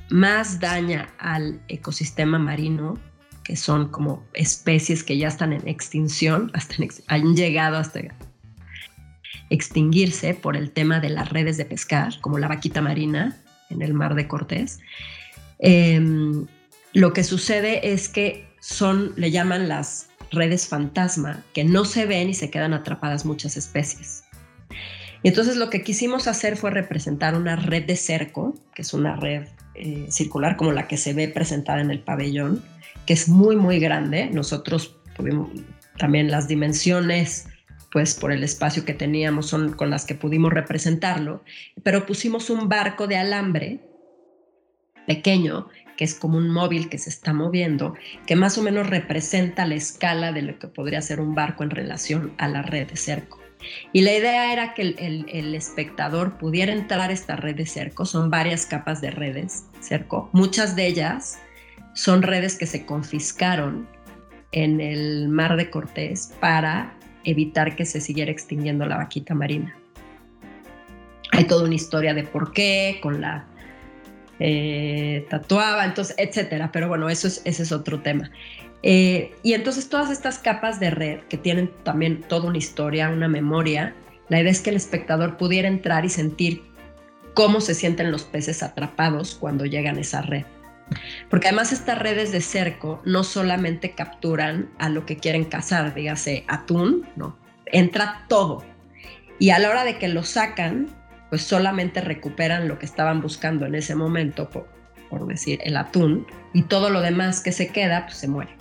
[0.09, 2.99] más daña al ecosistema marino,
[3.43, 6.75] que son como especies que ya están en extinción, hasta
[7.07, 8.01] han llegado hasta
[9.49, 13.37] extinguirse por el tema de las redes de pescar, como la vaquita marina
[13.69, 14.79] en el mar de Cortés.
[15.59, 16.45] Em,
[16.93, 22.29] lo que sucede es que son, le llaman las redes fantasma, que no se ven
[22.29, 24.23] y se quedan atrapadas muchas especies.
[25.23, 29.15] Y entonces lo que quisimos hacer fue representar una red de cerco, que es una
[29.15, 32.63] red eh, circular como la que se ve presentada en el pabellón,
[33.05, 34.29] que es muy, muy grande.
[34.31, 34.95] Nosotros
[35.97, 37.47] también las dimensiones
[37.91, 41.43] pues por el espacio que teníamos son con las que pudimos representarlo,
[41.83, 43.79] pero pusimos un barco de alambre
[45.05, 49.65] pequeño, que es como un móvil que se está moviendo, que más o menos representa
[49.65, 52.95] la escala de lo que podría ser un barco en relación a la red de
[52.95, 53.39] cerco.
[53.93, 58.29] Y la idea era que el, espectador pudiera entrar a esta red de cerco, son
[58.29, 61.39] varias capas de redes cerco, muchas de ellas
[61.93, 63.87] son redes que se confiscaron
[64.51, 69.75] en el mar de Cortés para evitar que se siguiera extinguiendo la vaquita marina.
[71.33, 73.45] Hay toda una historia de por qué, con la
[74.43, 76.71] eh, tatuaba, entonces, etcétera.
[76.71, 78.31] Pero bueno, eso es, ese es otro tema.
[78.81, 83.27] Eh, y entonces todas estas capas de red que tienen también toda una historia, una
[83.27, 83.93] memoria,
[84.29, 86.63] la idea es que el espectador pudiera entrar y sentir
[87.35, 90.45] cómo se sienten los peces atrapados cuando llegan a esa red.
[91.29, 96.45] Porque además estas redes de cerco no solamente capturan a lo que quieren cazar, dígase
[96.47, 98.63] atún, no, entra todo.
[99.37, 100.87] Y a la hora de que lo sacan,
[101.31, 104.67] pues solamente recuperan lo que estaban buscando en ese momento, por,
[105.09, 108.51] por decir el atún, y todo lo demás que se queda, pues se muere.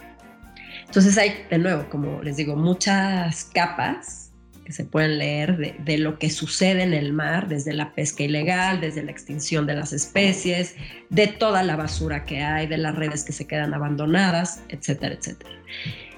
[0.87, 4.31] Entonces hay, de nuevo, como les digo, muchas capas
[4.73, 9.03] se pueden leer de, lo que sucede en el mar, desde la pesca ilegal, desde
[9.03, 10.77] la extinción de las especies,
[11.09, 15.51] de toda la basura que hay, de las redes que se quedan abandonadas, etcétera, etcétera.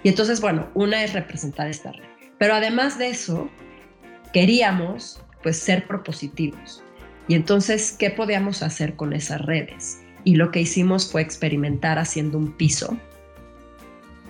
[0.03, 2.05] Y entonces, bueno, una es representar esta red.
[2.39, 3.51] Pero además de eso,
[4.33, 6.83] queríamos pues ser propositivos.
[7.29, 10.01] Y entonces, ¿qué podíamos hacer con esas redes?
[10.25, 12.97] Y lo que hicimos fue experimentar haciendo un piso,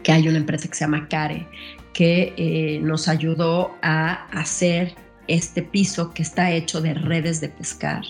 [0.03, 1.47] que hay una empresa que se llama Care,
[1.93, 4.95] que eh, nos ayudó a hacer
[5.29, 8.03] este piso que está hecho de redes de pescar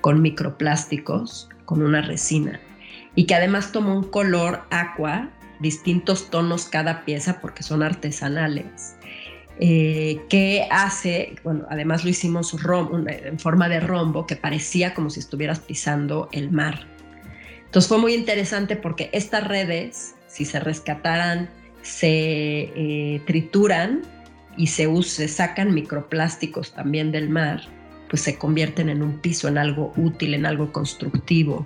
[0.00, 2.60] con microplásticos, con una resina,
[3.14, 5.30] y que además tomó un color aqua,
[5.60, 8.95] distintos tonos cada pieza porque son artesanales,
[9.58, 15.20] eh, que hace, bueno, además lo hicimos en forma de rombo que parecía como si
[15.20, 16.86] estuvieras pisando el mar.
[17.64, 21.48] Entonces fue muy interesante porque estas redes, si se rescataran
[21.86, 24.02] se eh, trituran
[24.56, 27.60] y se, se sacan microplásticos también del mar,
[28.10, 31.64] pues se convierten en un piso, en algo útil, en algo constructivo.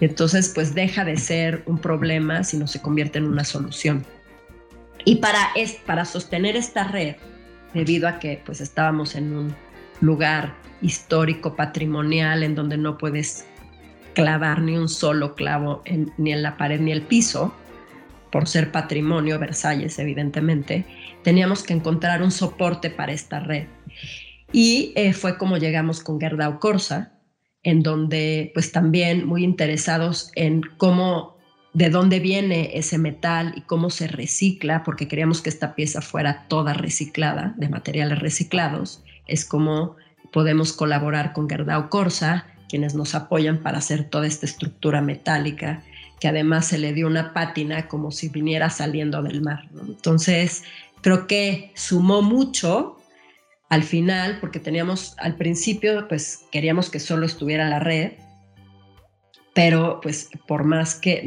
[0.00, 4.06] Entonces, pues deja de ser un problema, sino se convierte en una solución.
[5.04, 7.16] Y para, es, para sostener esta red,
[7.74, 9.54] debido a que pues estábamos en un
[10.00, 13.46] lugar histórico, patrimonial, en donde no puedes
[14.14, 15.82] clavar ni un solo clavo
[16.16, 17.54] ni en la pared ni el piso,
[18.30, 20.84] por ser patrimonio Versalles, evidentemente,
[21.22, 23.66] teníamos que encontrar un soporte para esta red.
[24.52, 27.12] Y eh, fue como llegamos con Gerdau Corsa,
[27.62, 31.38] en donde pues también muy interesados en cómo,
[31.72, 36.46] de dónde viene ese metal y cómo se recicla, porque queríamos que esta pieza fuera
[36.48, 39.96] toda reciclada, de materiales reciclados, es como
[40.32, 45.82] podemos colaborar con Gerdau Corsa, quienes nos apoyan para hacer toda esta estructura metálica
[46.20, 49.68] que además se le dio una pátina como si viniera saliendo del mar.
[49.88, 50.64] Entonces,
[51.00, 52.98] creo que sumó mucho
[53.70, 58.12] al final, porque teníamos al principio, pues queríamos que solo estuviera la red,
[59.60, 61.22] pero pues por más que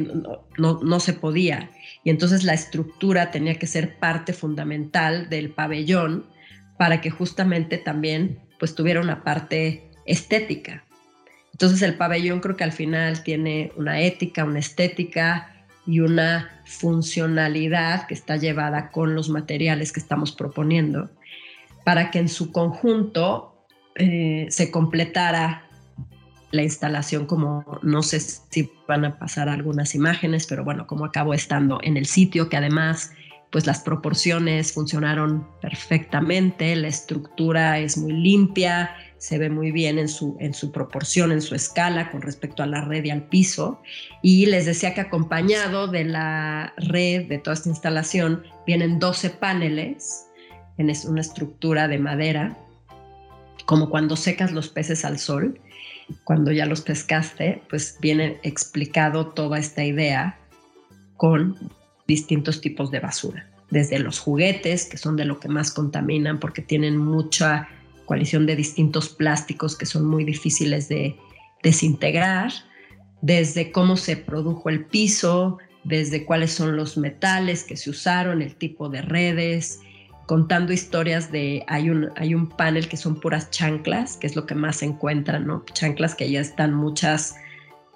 [0.58, 1.69] no, no, se podía.
[2.04, 6.26] Y entonces la estructura tenía que ser parte fundamental del pabellón
[6.80, 10.84] para que justamente también pues tuviera una parte estética.
[11.52, 18.08] Entonces el pabellón creo que al final tiene una ética, una estética y una funcionalidad
[18.08, 21.12] que está llevada con los materiales que estamos proponiendo
[21.86, 25.62] para que en su conjunto eh, se completara
[26.54, 31.34] la instalación como no sé si van a pasar algunas imágenes, pero bueno, como acabo
[31.34, 33.12] estando en el sitio, que además
[33.50, 40.08] pues las proporciones funcionaron perfectamente, la estructura es muy limpia, se ve muy bien en
[40.08, 43.82] su, en su proporción, en su escala con respecto a la red y al piso.
[44.22, 50.28] Y les decía que acompañado de la red, de toda esta instalación, vienen 12 paneles
[50.78, 52.58] en una estructura de madera,
[53.66, 55.60] como cuando secas los peces al sol
[56.24, 60.39] cuando ya los pescaste, pues viene explicado toda esta idea
[61.18, 61.58] con
[62.08, 66.62] distintos tipos de basura, desde los juguetes, que son de lo que más contaminan porque
[66.62, 67.68] tienen mucha
[68.06, 71.16] coalición de distintos plásticos que son muy difíciles de
[71.62, 72.52] desintegrar,
[73.22, 78.56] desde cómo se produjo el piso, desde cuáles son los metales que se usaron, el
[78.56, 79.80] tipo de redes,
[80.26, 84.46] contando historias de, hay un, hay un panel que son puras chanclas, que es lo
[84.46, 85.66] que más se encuentran, ¿no?
[85.74, 87.36] Chanclas que ya están muchas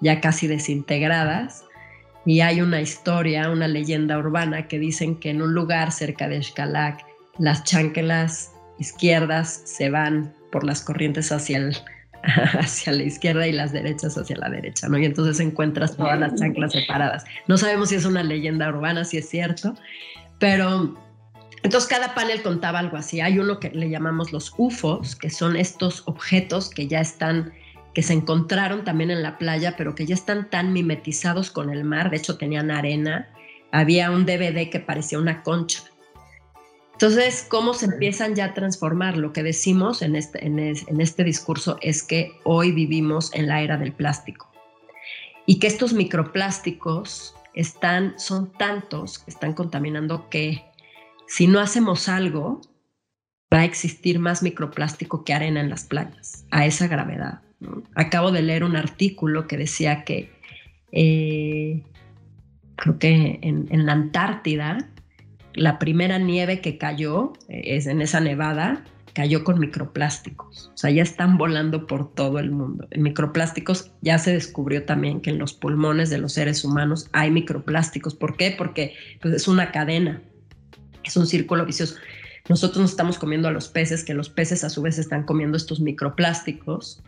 [0.00, 1.64] ya casi desintegradas.
[2.26, 6.42] Y hay una historia, una leyenda urbana que dicen que en un lugar cerca de
[6.42, 7.04] Xcalac,
[7.38, 11.76] las chanclas izquierdas se van por las corrientes hacia, el,
[12.60, 14.98] hacia la izquierda y las derechas hacia la derecha, ¿no?
[14.98, 17.24] Y entonces encuentras todas las chanclas separadas.
[17.46, 19.74] No sabemos si es una leyenda urbana, si es cierto,
[20.38, 20.94] pero
[21.62, 23.20] entonces cada panel contaba algo así.
[23.20, 27.52] Hay uno que le llamamos los UFOs, que son estos objetos que ya están,
[27.94, 31.84] que se encontraron también en la playa, pero que ya están tan mimetizados con el
[31.84, 32.10] mar.
[32.10, 33.28] De hecho tenían arena.
[33.72, 35.82] Había un DVD que parecía una concha.
[36.92, 39.16] Entonces, ¿cómo se empiezan ya a transformar?
[39.16, 43.76] Lo que decimos en este, en, este discurso es que hoy vivimos en la era
[43.76, 44.50] del plástico
[45.46, 50.67] y que estos microplásticos están, son tantos que están contaminando que
[51.28, 52.60] si no hacemos algo,
[53.52, 57.42] va a existir más microplástico que arena en las playas, a esa gravedad.
[57.94, 60.32] Acabo de leer un artículo que decía que
[60.90, 61.82] eh,
[62.76, 64.88] creo que en, la Antártida,
[65.54, 70.70] la primera nieve que cayó eh, es en esa nevada, cayó con microplásticos.
[70.72, 72.86] O sea, ya están volando por todo el mundo.
[72.90, 77.30] En microplásticos ya se descubrió también que en los pulmones de los seres humanos hay
[77.30, 78.14] microplásticos.
[78.14, 78.54] ¿Por qué?
[78.56, 80.22] Porque pues, es una cadena
[81.08, 81.96] es un círculo vicioso.
[82.48, 85.56] Nosotros nos estamos comiendo a los peces, que los peces a su vez están comiendo
[85.56, 87.02] estos microplásticos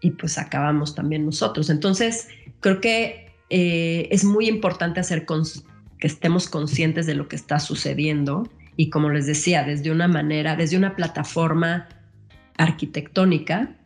[0.00, 1.68] y pues acabamos también nosotros.
[1.68, 2.28] Entonces,
[2.60, 8.48] creo que eh, es muy importante hacer que estemos conscientes de lo que está sucediendo
[8.76, 11.88] y como les decía, desde una manera, desde una plataforma
[12.56, 13.76] arquitectónica,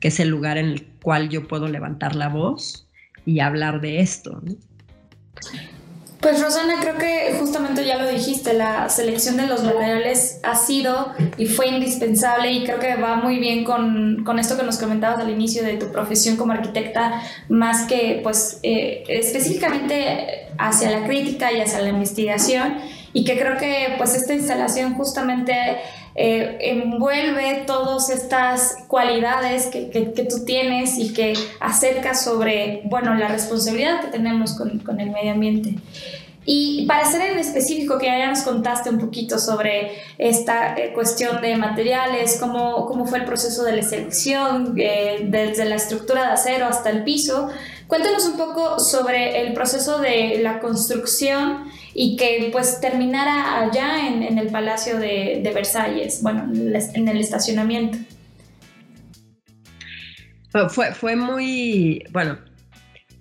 [0.00, 2.86] que es el lugar en el cual yo puedo levantar la voz
[3.24, 4.42] y hablar de esto.
[6.24, 11.12] Pues Rosana, creo que justamente ya lo dijiste, la selección de los materiales ha sido
[11.36, 15.18] y fue indispensable y creo que va muy bien con, con esto que nos comentabas
[15.18, 21.52] al inicio de tu profesión como arquitecta, más que pues eh, específicamente hacia la crítica
[21.52, 22.78] y hacia la investigación
[23.12, 25.76] y que creo que pues esta instalación justamente
[26.16, 33.28] eh, envuelve todas estas cualidades que, que, tú tienes y que acerca sobre, bueno, la
[33.28, 35.74] responsabilidad que tenemos con, con el medio ambiente.
[36.46, 41.40] Y para ser en específico, que ya nos contaste un poquito sobre esta eh, cuestión
[41.40, 46.32] de materiales, cómo, cómo fue el proceso de la selección, eh, desde la estructura de
[46.32, 47.48] acero hasta el piso,
[47.86, 54.38] cuéntanos un poco sobre el proceso de la construcción y que pues terminara allá en,
[54.38, 57.98] el Palacio de, Versalles, bueno, en el estacionamiento.
[60.68, 62.38] Fue, fue muy, bueno,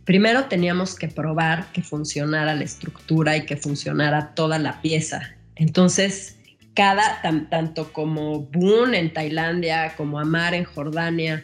[0.06, 5.36] primero teníamos que probar que funcionara la estructura y que funcionara toda la pieza.
[5.56, 6.38] Entonces,
[6.74, 11.44] cada, tanto como Boone en Tailandia, como Amar en Jordania,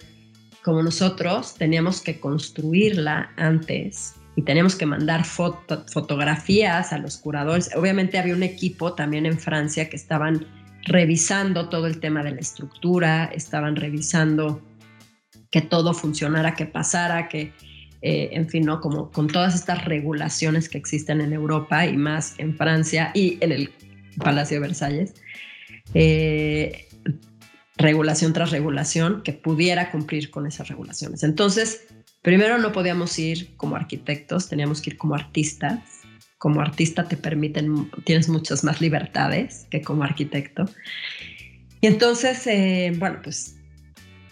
[0.63, 7.69] como nosotros, teníamos que construirla antes y teníamos que mandar fotografías a los curadores.
[7.75, 10.45] Obviamente había un equipo también en Francia que estaban
[10.83, 14.61] revisando todo el tema de la estructura, estaban revisando
[15.51, 17.53] que todo funcionara, que pasara, que
[18.01, 18.79] eh, en fin, ¿no?
[18.79, 23.51] Como con todas estas regulaciones que existen en Europa y más en Francia y en
[23.51, 23.71] el
[24.17, 25.13] Palacio de Versalles.
[25.93, 26.87] Eh,
[27.79, 31.23] regulación tras regulación que pudiera cumplir con esas regulaciones.
[31.23, 31.87] Entonces,
[32.21, 35.79] primero no podíamos ir como arquitectos, teníamos que ir como artistas.
[36.37, 40.65] Como artista te permiten, tienes muchas más libertades que como arquitecto.
[41.81, 43.57] Y entonces, eh, bueno, pues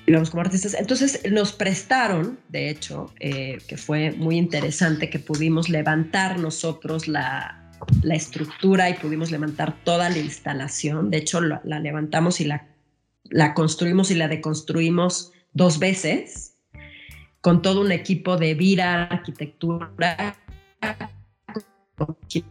[0.05, 0.73] íbamos como artistas.
[0.73, 7.73] Entonces nos prestaron, de hecho, eh, que fue muy interesante que pudimos levantar nosotros la,
[8.03, 11.09] la, estructura y pudimos levantar toda la instalación.
[11.11, 12.65] De hecho, la, la levantamos y la,
[13.29, 16.57] la construimos y la deconstruimos dos veces
[17.41, 20.35] con todo un equipo de Vira Arquitectura.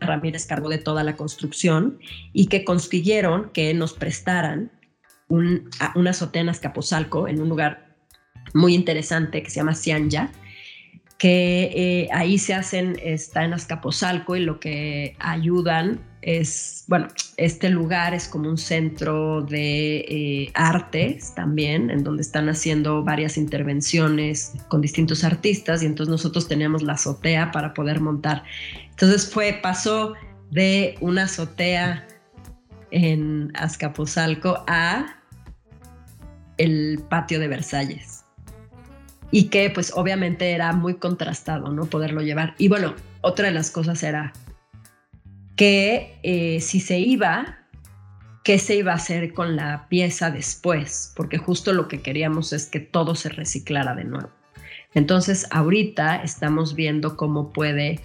[0.01, 1.99] Ramírez cargó de toda la construcción
[2.33, 4.73] y que consiguieron que nos prestaran
[5.29, 7.95] un, una azotea en Azcapotzalco, en un lugar
[8.55, 10.33] muy interesante que se llama Cianya,
[11.19, 17.07] que eh, ahí se hacen, está en Azcapotzalco y lo que ayudan es, bueno,
[17.37, 23.37] este lugar es como un centro de eh, artes también, en donde están haciendo varias
[23.37, 28.43] intervenciones con distintos artistas y entonces nosotros tenemos la azotea para poder montar.
[28.91, 30.15] Entonces fue, pasó
[30.51, 32.05] de una azotea
[32.91, 35.23] en Azcapotzalco a
[36.59, 38.25] el patio de Versalles.
[39.31, 41.87] Y que pues obviamente era muy contrastado, ¿no?
[41.87, 42.57] Poderlo llevar.
[42.59, 44.33] Y bueno, otra de las cosas era
[45.57, 47.59] que eh, si se iba,
[48.45, 51.13] ¿qué se iba a hacer con la pieza después?
[51.17, 54.31] Porque justo lo que queríamos es que todo se reciclara de nuevo.
[54.95, 58.01] Entonces ahorita estamos viendo cómo puede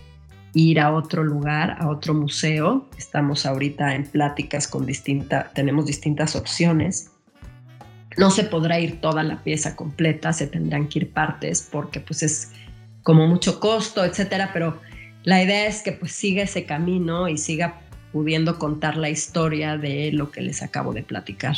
[0.54, 2.90] ir a otro lugar, a otro museo.
[2.98, 7.12] Estamos ahorita en pláticas con distintas, tenemos distintas opciones.
[8.18, 12.24] No se podrá ir toda la pieza completa, se tendrán que ir partes porque pues
[12.24, 12.52] es
[13.04, 14.80] como mucho costo, etcétera, pero
[15.24, 20.12] la idea es que pues siga ese camino y siga pudiendo contar la historia de
[20.12, 21.56] lo que les acabo de platicar.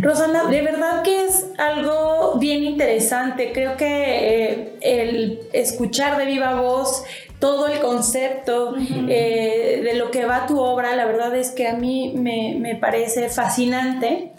[0.00, 3.52] Rosana, de verdad que es algo bien interesante.
[3.52, 7.04] Creo que eh, el escuchar de viva voz
[7.38, 8.74] todo el concepto
[9.08, 13.28] eh, de lo que va tu obra, la verdad es que a mí me, parece
[13.28, 14.32] fascinante.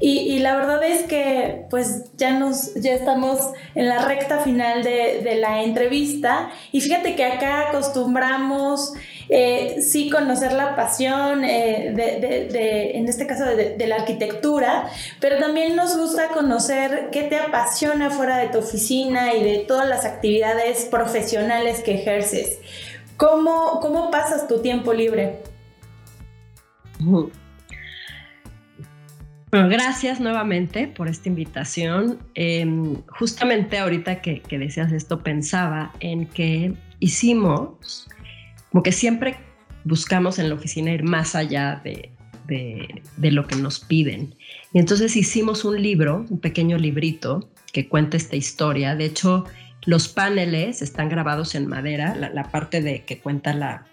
[0.00, 5.36] Y, la verdad es que pues ya nos ya estamos en la recta final de,
[5.40, 8.92] la entrevista y fíjate que acá acostumbramos
[9.28, 14.88] eh, sí conocer la pasión eh, de, en este caso de, la arquitectura,
[15.20, 19.88] pero también nos gusta conocer qué te apasiona fuera de tu oficina y de todas
[19.88, 22.58] las actividades profesionales que ejerces.
[23.16, 25.38] ¿Cómo, cómo pasas tu tiempo libre?
[29.54, 32.18] Bueno, gracias nuevamente por esta invitación.
[32.34, 38.08] Em, justamente ahorita que, decías esto, pensaba en que hicimos
[38.72, 39.36] como que siempre
[39.84, 42.10] buscamos en la oficina ir más allá de,
[43.30, 44.34] lo que nos piden.
[44.72, 48.96] Y entonces hicimos un libro, un pequeño librito que cuenta esta historia.
[48.96, 49.44] De hecho,
[49.84, 53.86] los paneles están grabados en madera, la, parte de que cuenta la,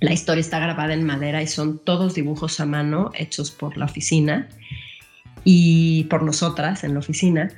[0.00, 3.84] la historia está grabada en madera y son todos dibujos a mano hechos por la
[3.84, 4.48] oficina
[5.48, 7.48] y por nosotras en la oficina.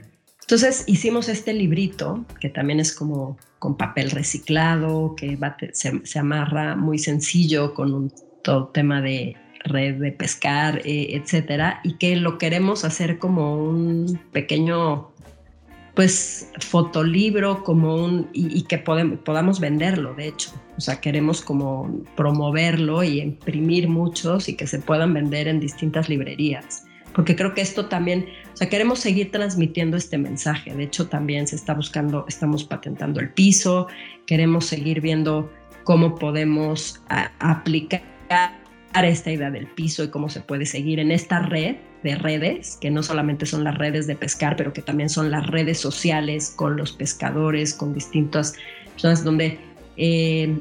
[0.42, 5.38] Entonces hicimos este librito, que también es como con papel reciclado, que
[5.72, 8.12] se, amarra muy sencillo con un
[8.42, 14.20] todo tema de red de pescar, eh, etcétera, y que lo queremos hacer como un
[14.32, 15.08] pequeño,
[15.94, 20.50] pues, fotolibro, como un, y, que podamos venderlo, de hecho.
[20.76, 26.10] O sea, queremos como promoverlo y imprimir muchos y que se puedan vender en distintas
[26.10, 26.84] librerías
[27.18, 30.72] porque creo que esto también, o sea, queremos seguir transmitiendo este mensaje.
[30.72, 33.88] De hecho, también se está buscando, estamos patentando el piso,
[34.24, 35.50] queremos seguir viendo
[35.82, 37.02] cómo podemos
[37.40, 38.02] aplicar
[39.02, 42.88] esta idea del piso y cómo se puede seguir en esta red de redes, que
[42.88, 46.76] no solamente son las redes de pescar, pero que también son las redes sociales con
[46.76, 48.54] los pescadores, con distintas
[48.92, 49.58] personas donde
[49.96, 50.56] eh,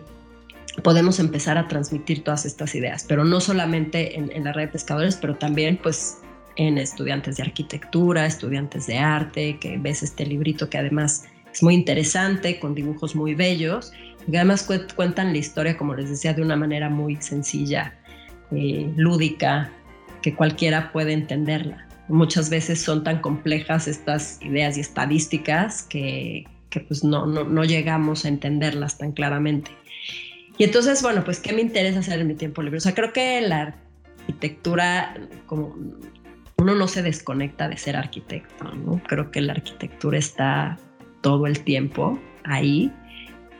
[0.81, 4.71] podemos empezar a transmitir todas estas ideas, pero no solamente en, en, la red de
[4.71, 6.17] pescadores, pero también pues
[6.57, 11.75] en estudiantes de arquitectura, estudiantes de arte, que ves este librito que además es muy
[11.75, 13.93] interesante, con dibujos muy bellos,
[14.31, 17.95] y además cuentan la historia, como les decía, de una manera muy sencilla,
[18.51, 19.71] eh, lúdica,
[20.21, 21.87] que cualquiera puede entenderla.
[22.09, 27.63] Muchas veces son tan complejas estas ideas y estadísticas que, que pues no, no, no
[27.63, 29.71] llegamos a entenderlas tan claramente.
[30.57, 32.77] Y entonces, bueno, pues, ¿qué me interesa hacer en mi tiempo libre?
[32.77, 33.75] O sea, creo que la
[34.21, 35.75] arquitectura, como
[36.57, 39.01] uno no se desconecta de ser arquitecto, ¿no?
[39.07, 40.77] Creo que la arquitectura está
[41.21, 42.91] todo el tiempo ahí.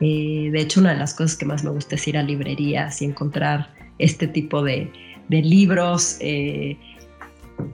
[0.00, 3.00] Eh, de hecho, una de las cosas que más me gusta es ir a librerías
[3.00, 4.90] y encontrar este tipo de,
[5.28, 6.76] libros, eh,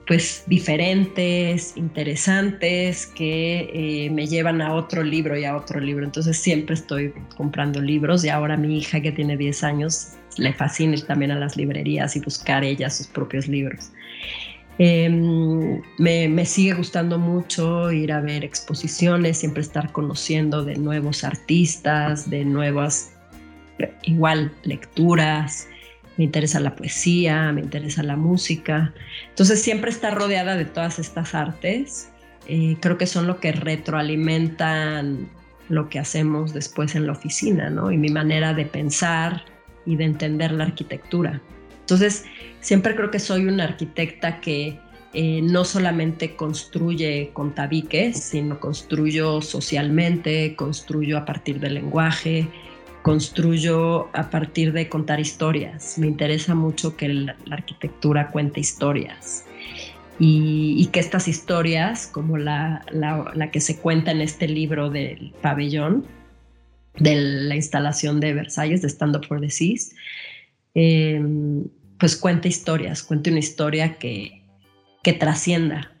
[0.07, 6.05] pues diferentes, interesantes, que eh, me llevan a otro libro y a otro libro.
[6.05, 10.95] Entonces siempre estoy comprando libros y ahora mi hija que tiene 10 años le fascina
[10.95, 13.91] ir también a las librerías y buscar ella sus propios libros.
[14.77, 21.23] Em, me, me, sigue gustando mucho ir a ver exposiciones, siempre estar conociendo de nuevos
[21.23, 23.13] artistas, de nuevas,
[24.03, 25.67] igual, lecturas
[26.17, 28.93] me interesa la poesía, me interesa la música.
[29.29, 32.09] Entonces siempre estar rodeada de todas estas artes,
[32.47, 35.29] eh, creo que son lo que retroalimentan
[35.67, 37.91] lo que hacemos después en la oficina, ¿no?
[37.91, 39.43] Y mi manera de pensar
[39.85, 41.41] y de entender la arquitectura.
[41.85, 42.25] Entonces,
[42.61, 44.79] siempre creo que soy una arquitecta que
[45.13, 52.47] eh, no solamente construye con tabiques, sino construyo socialmente, construyo a partir del lenguaje,
[53.03, 55.99] construyo a partir de contar historias.
[55.99, 59.45] Me interesa mucho que la, arquitectura cuente historias
[60.17, 62.83] y, que estas historias, como la,
[63.53, 66.03] que se cuenta en este libro del pabellón,
[66.97, 69.91] de la instalación de Versalles, de Stand Up for the Seas,
[70.75, 71.21] eh,
[71.97, 74.43] pues cuente historias, cuente una historia que,
[75.01, 75.94] que trascienda,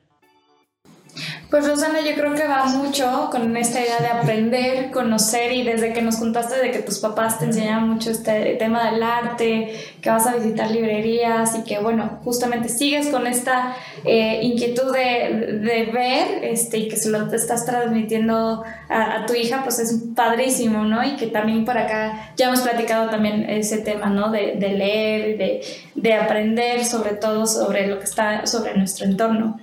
[1.55, 5.93] pues Rosana, yo creo que va mucho con esta idea de aprender, conocer y desde
[5.93, 10.09] que nos contaste de que tus papás te enseñaban mucho este tema del arte, que
[10.09, 15.91] vas a visitar librerías y que bueno, justamente sigues con esta eh, inquietud de, de,
[15.93, 21.05] ver este, y que se lo estás transmitiendo a, tu hija, pues es padrísimo, ¿no?
[21.05, 24.29] Y que también por acá ya hemos platicado también ese tema, ¿no?
[24.29, 25.61] De, de leer, de,
[25.95, 29.57] de aprender sobre todo sobre lo que está sobre nuestro entorno.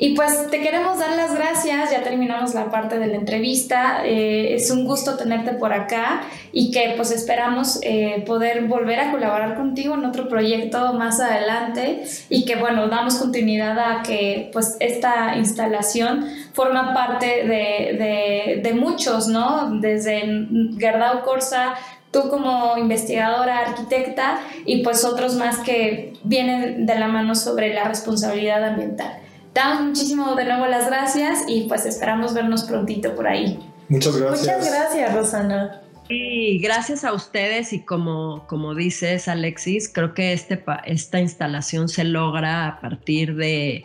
[0.00, 4.54] Y pues te queremos dar las gracias, ya terminamos la parte de la entrevista, eh,
[4.54, 6.22] es un gusto tenerte por acá
[6.52, 12.04] y que pues esperamos eh, poder volver a colaborar contigo en otro proyecto más adelante.
[12.28, 19.26] Y que bueno, damos continuidad a que pues esta instalación forma parte de, de, muchos,
[19.26, 19.80] ¿no?
[19.80, 20.46] Desde
[20.78, 21.74] Gerdau Corsa,
[22.12, 27.82] tú como investigadora, arquitecta y pues otros más que vienen de la mano sobre la
[27.82, 29.27] responsabilidad ambiental
[29.58, 33.58] damos muchísimo de nuevo las gracias y pues esperamos vernos prontito por ahí.
[33.88, 34.56] Muchas gracias.
[34.56, 35.82] Muchas gracias, Rosana.
[36.08, 42.04] Y gracias a ustedes y como, como dices, Alexis, creo que este, esta instalación se
[42.04, 43.84] logra a partir de,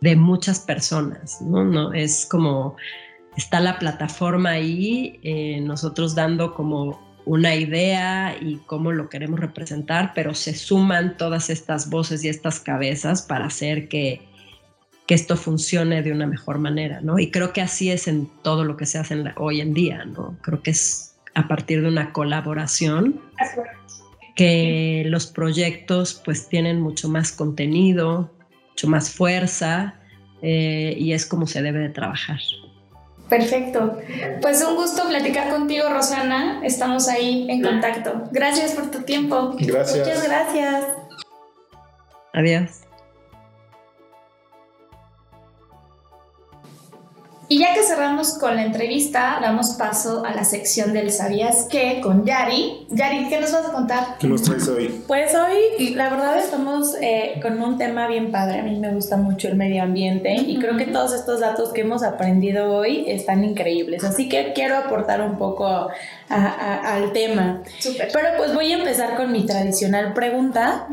[0.00, 1.64] de muchas personas, ¿no?
[1.64, 1.92] ¿no?
[1.92, 2.76] Es como,
[3.36, 10.12] está la plataforma ahí, eh, nosotros dando como una idea y cómo lo queremos representar,
[10.14, 14.33] pero se suman todas estas voces y estas cabezas para hacer que,
[15.06, 17.18] que esto funcione de una mejor manera, ¿no?
[17.18, 20.36] Y creo que así es en todo lo que se hace hoy en día, ¿no?
[20.42, 23.20] Creo que es a partir de una colaboración
[24.34, 28.30] que los proyectos pues tienen mucho más contenido,
[28.70, 29.94] mucho más fuerza
[30.42, 32.40] eh, y es como se debe de trabajar.
[33.28, 33.98] Perfecto.
[34.42, 36.60] Pues un gusto platicar contigo, Rosana.
[36.62, 38.28] Estamos ahí en contacto.
[38.32, 39.56] Gracias por tu tiempo.
[39.58, 40.06] Gracias.
[40.06, 40.84] Muchas gracias.
[42.34, 42.83] Adiós.
[47.54, 52.00] Y ya que cerramos con la entrevista, damos paso a la sección del ¿Sabías qué?
[52.02, 52.84] con Yari.
[52.90, 54.18] Yari, ¿qué nos vas a contar?
[54.18, 55.02] ¿Qué nos traes hoy?
[55.06, 58.58] Pues hoy, la verdad, estamos eh, con un tema bien padre.
[58.58, 61.82] A mí me gusta mucho el medio ambiente y creo que todos estos datos que
[61.82, 64.02] hemos aprendido hoy están increíbles.
[64.02, 65.90] Así que quiero aportar un poco
[66.28, 67.62] al tema.
[68.12, 70.88] Pero pues voy a empezar con mi tradicional pregunta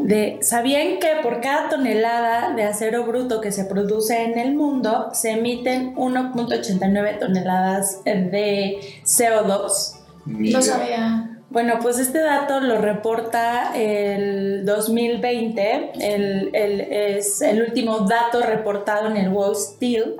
[0.00, 5.10] de ¿sabían que por cada tonelada de acero bruto que se produce en el mundo
[5.12, 9.96] se emiten 1.89 toneladas de CO2?
[10.26, 11.35] No sabía.
[11.48, 19.06] Bueno, pues este dato lo reporta el 2020, el, el, es el último dato reportado
[19.06, 20.16] en el Wall Steel.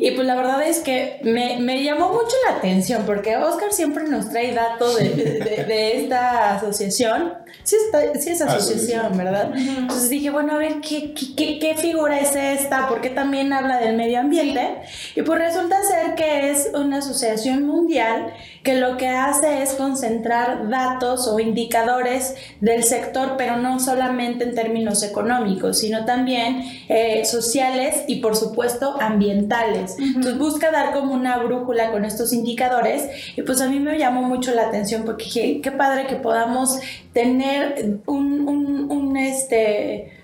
[0.00, 4.04] Y pues la verdad es que me, me, llamó mucho la atención porque Oscar siempre
[4.04, 9.52] nos trae datos de, de, de esta asociación sí, está, sí es asociación, ¿verdad?
[9.56, 12.88] Entonces dije, bueno, a ver, ¿qué, ¿qué, qué, figura es esta?
[12.88, 14.82] Porque también habla del medio ambiente.
[15.14, 20.63] Y pues resulta ser que es una asociación mundial que lo que hace es concentrar
[20.68, 28.04] datos o indicadores del sector, pero no solamente en términos económicos, sino también eh, sociales
[28.06, 29.96] y por supuesto ambientales.
[29.98, 34.22] Entonces busca dar como una brújula con estos indicadores y pues a mí me llamó
[34.22, 36.78] mucho la atención porque qué, qué padre que podamos
[37.12, 40.23] tener un, un, un, este,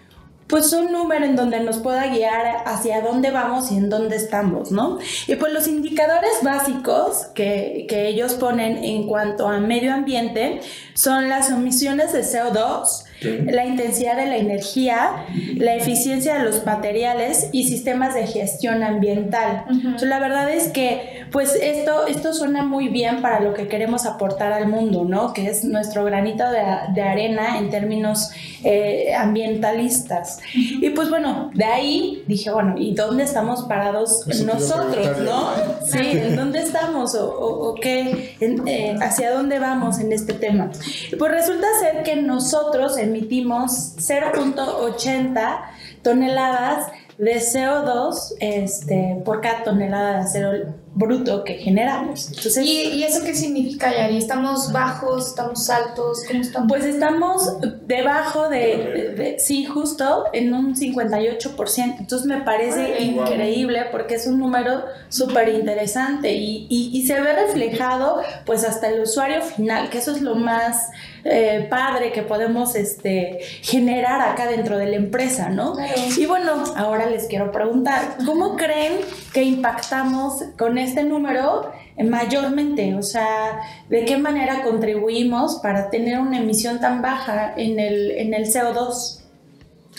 [0.51, 4.73] pues un número en donde nos pueda guiar hacia dónde vamos y en dónde estamos,
[4.73, 4.99] ¿no?
[5.29, 10.61] Y pues los indicadores básicos que, ellos ponen en cuanto a medio ambiente
[10.95, 13.05] son las emisiones de CO2,
[13.45, 15.27] la intensidad de la energía,
[15.57, 19.65] la eficiencia de los materiales y sistemas de gestión ambiental.
[20.01, 24.53] la verdad es que pues esto, esto suena muy bien para lo que queremos aportar
[24.53, 25.33] al mundo, ¿no?
[25.33, 28.31] Que es nuestro granito de, arena en términos
[28.65, 30.39] eh, ambientalistas.
[30.55, 35.51] Y pues bueno, de ahí dije, bueno, ¿y dónde estamos parados nosotros, no?
[35.87, 40.71] Sí, ¿en dónde estamos o, qué, eh, hacia dónde vamos en este tema?
[41.19, 45.61] Pues resulta ser que nosotros emitimos 0.80
[46.03, 46.87] toneladas
[47.19, 50.53] de CO2 este, por cada tonelada de acero
[50.95, 52.29] bruto que generamos.
[52.29, 54.17] Entonces, ¿Y, eso qué significa, Yari?
[54.17, 55.29] ¿Estamos bajos?
[55.29, 56.25] ¿Estamos altos?
[56.27, 56.69] ¿Cómo estamos?
[56.69, 61.97] Pues estamos debajo de, sí, justo en un 58%.
[61.99, 68.21] Entonces me parece increíble porque es un número súper interesante y, y, se ve reflejado
[68.45, 70.91] pues hasta el usuario final, que eso es lo más
[71.25, 75.77] eh, padre que podemos este, generar acá dentro de la empresa, ¿no?
[76.17, 79.01] Y bueno, ahora les quiero preguntar, ¿cómo creen
[79.33, 81.71] que impactamos con este número
[82.03, 82.95] mayormente?
[82.95, 88.35] O sea, ¿de qué manera contribuimos para tener una emisión tan baja en el, en
[88.35, 89.21] el CO2?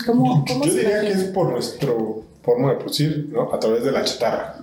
[0.05, 1.91] ¿Cómo, cómo Yo diría que es por nuestra
[2.41, 3.53] forma de producir, ¿no?
[3.53, 4.55] A través de la chatarra.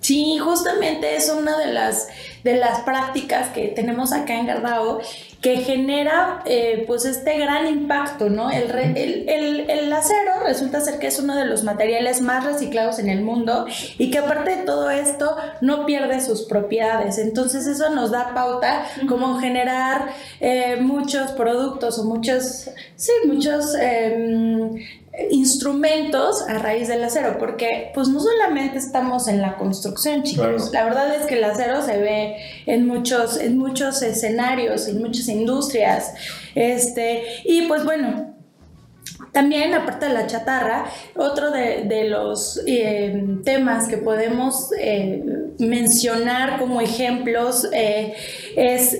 [0.00, 2.08] Sí, justamente es una de las,
[2.42, 5.00] de las prácticas que tenemos acá en Gardao
[5.42, 8.48] que genera eh, pues este gran impacto, ¿no?
[8.52, 13.10] El, el, el, acero resulta ser que es uno de los materiales más reciclados en
[13.10, 13.66] el mundo
[13.98, 17.18] y que aparte de todo esto no pierde sus propiedades.
[17.18, 24.76] Entonces eso nos da pauta como generar eh, muchos productos o muchos, sí, muchos em,
[25.30, 30.84] instrumentos a raíz del acero, porque pues no solamente estamos en la construcción, chicos, la
[30.84, 32.36] verdad es que el acero se ve
[32.66, 36.14] en muchos, en muchos escenarios, en muchas industrias,
[36.54, 38.34] este, y pues bueno,
[39.32, 40.84] también, aparte de la chatarra,
[41.16, 45.24] otro de, los eh, temas que podemos eh,
[45.58, 48.14] mencionar como ejemplos eh,
[48.56, 48.98] es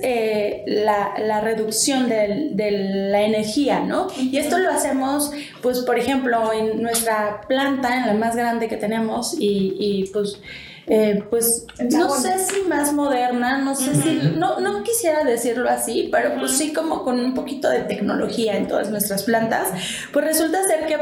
[0.65, 2.71] la, reducción de,
[3.11, 4.07] la energía, ¿no?
[4.17, 5.31] Y esto lo hacemos,
[5.61, 10.39] pues, por ejemplo, en nuestra planta, en la más grande que tenemos, y, y pues
[10.87, 16.09] eh, pues no sé si más moderna, no sé si, no, no quisiera decirlo así,
[16.11, 19.69] pero pues sí como con un poquito de tecnología en todas nuestras plantas,
[20.11, 20.97] pues resulta ser que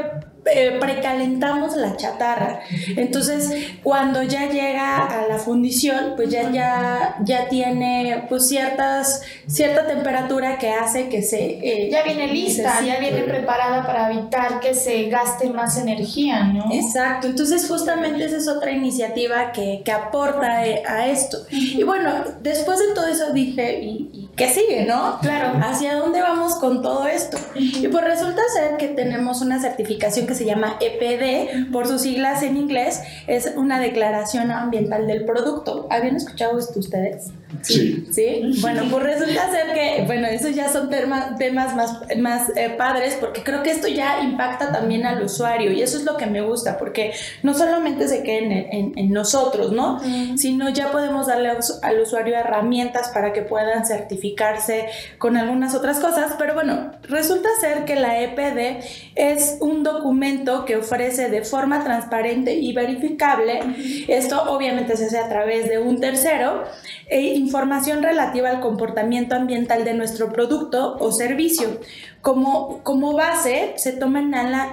[0.45, 2.61] eh, precalentamos la chatarra.
[2.97, 3.51] Entonces,
[3.83, 10.57] cuando ya llega a la fundición, pues ya, ya, ya tiene pues ciertas, cierta temperatura
[10.57, 11.37] que hace que se...
[11.37, 16.71] Eh, ya viene lista, ya viene preparada para evitar que se gaste más energía, ¿no?
[16.71, 21.37] Exacto, entonces justamente esa es otra iniciativa que, que aporta eh, a esto.
[21.51, 22.11] Y bueno,
[22.41, 25.19] después de todo eso dije, ¿y, qué sigue, no?
[25.21, 25.59] Claro.
[25.61, 27.37] ¿Hacia dónde vamos con todo esto?
[27.55, 32.41] Y pues resulta ser que tenemos una certificación que se llama EPD, por sus siglas
[32.43, 35.87] en inglés, es una declaración ambiental del producto.
[35.89, 37.31] ¿Habían escuchado esto ustedes?
[37.61, 38.07] Sí.
[38.11, 38.59] ¿Sí?
[38.61, 43.17] Bueno, pues resulta ser que, bueno, esos ya son temas, temas más, más eh, padres
[43.19, 46.41] porque creo que esto ya impacta también al usuario y eso es lo que me
[46.41, 49.99] gusta porque no solamente se queden en, en, nosotros, ¿no?
[50.37, 54.85] Sino ya podemos darle al usuario herramientas para que puedan certificarse
[55.17, 58.83] con algunas otras cosas, pero bueno, resulta ser que la EPD
[59.15, 63.59] es un documento que ofrece de forma transparente y verificable,
[64.07, 66.63] esto obviamente se hace a través de un tercero,
[67.07, 71.79] e información relativa al comportamiento ambiental de nuestro producto o servicio.
[72.21, 74.21] Como, como base se toma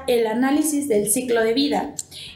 [0.06, 1.94] el análisis del ciclo de vida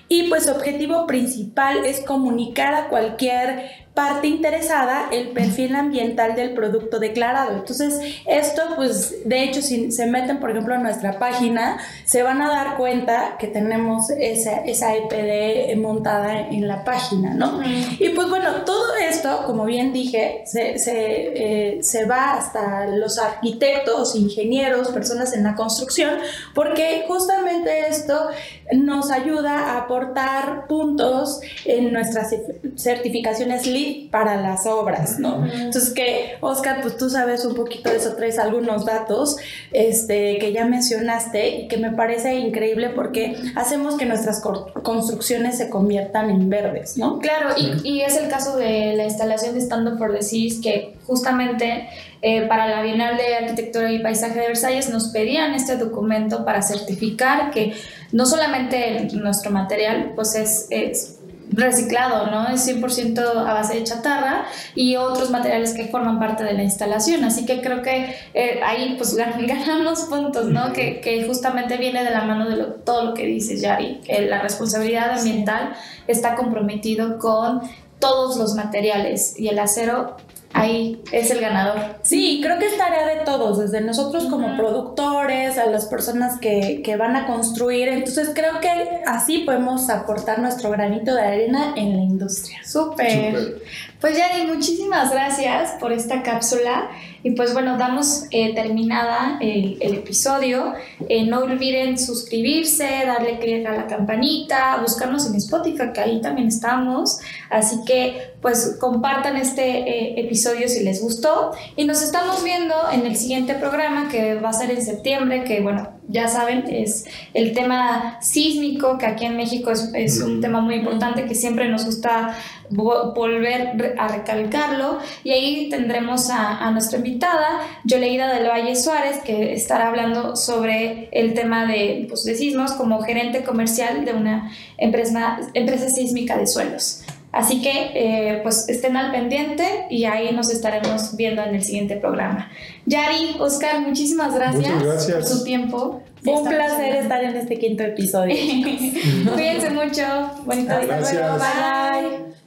[0.09, 6.55] y pues su objetivo principal es comunicar a cualquier parte interesada el perfil ambiental del
[6.55, 7.53] producto declarado.
[7.53, 12.41] Entonces, esto, pues, de hecho, si se meten, por ejemplo, en nuestra página, se van
[12.41, 17.61] a dar cuenta que tenemos esa, esa EPD montada en la página, ¿no?
[17.99, 23.19] Y pues bueno, todo esto, como bien dije, se, se, eh, se va hasta los
[23.19, 26.19] arquitectos, ingenieros, personas en la construcción,
[26.55, 28.29] porque justamente esto
[28.73, 32.35] nos ayuda a aportar puntos en nuestras
[32.77, 33.67] certificaciones
[34.11, 35.47] Para las obras, ¿no?
[35.47, 39.37] Entonces que, Oscar, pues tú sabes un poquito de eso, traes algunos datos
[39.73, 44.43] este, que ya mencionaste y que me parece increíble porque hacemos que nuestras
[44.83, 47.19] construcciones se conviertan en verdes, ¿no?
[47.19, 50.61] Claro, y, y es el caso de la instalación de Stand Up for the Seas
[50.63, 51.89] que justamente
[52.25, 56.63] eh, para la Bienal de Arquitectura y Paisaje de Versalles nos pedían este documento para
[56.63, 57.75] certificar que
[58.13, 61.19] no solamente nuestro material pues es,
[61.53, 62.49] reciclado, ¿no?
[62.49, 64.45] Es 100% a base de chatarra
[64.75, 67.25] y otros materiales que forman parte de la instalación.
[67.25, 70.73] Así que creo que eh, ahí pues ganamos puntos, ¿no?
[70.73, 74.41] Que, que, justamente viene de la mano de todo lo que dices, Yari, que la
[74.43, 75.75] responsabilidad ambiental
[76.07, 77.63] está comprometido con
[77.99, 80.17] todos los materiales y el acero
[80.53, 81.97] ahí es el ganador.
[82.03, 86.83] Sí, creo que es tarea de todos, desde nosotros como productores, a las personas que,
[86.85, 87.89] que, van a construir.
[87.89, 88.69] Entonces creo que
[89.07, 92.59] así podemos aportar nuestro granito de arena en la industria.
[92.65, 93.63] Súper.
[94.03, 96.91] Pues Yari, muchísimas gracias por esta cápsula.
[97.23, 100.73] Y pues bueno, damos eh, terminada el, episodio.
[101.09, 106.49] Eh, no olviden suscribirse, darle clic a la campanita, buscarnos en Spotify, que ahí también
[106.49, 107.21] estamos.
[107.49, 111.53] Así que pues compartan este eh, episodio si les gustó.
[111.77, 115.61] Y nos estamos viendo en el siguiente programa que va a ser en septiembre, que
[115.61, 120.61] bueno, ya saben, es el tema sísmico, que aquí en México es, es un tema
[120.61, 122.37] muy importante que siempre nos gusta
[122.69, 124.99] volver a recalcarlo.
[125.25, 131.09] Y ahí tendremos a, a nuestra invitada, Yoleida del Valle Suárez, que estará hablando sobre
[131.13, 136.47] el tema de, pues, de sismos como gerente comercial de una empresa, empresa sísmica de
[136.47, 137.05] suelos.
[137.33, 141.97] Así que eh, pues estén al pendiente y ahí nos estaremos viendo en el siguiente
[141.97, 142.51] programa.
[142.85, 145.17] Yari, Oscar, muchísimas gracias, gracias.
[145.17, 146.03] por su tiempo.
[146.23, 148.37] Fue un placer estar en este quinto episodio.
[149.35, 150.03] Cuídense mucho.
[150.45, 151.37] Bonito día.
[151.39, 152.42] Bye.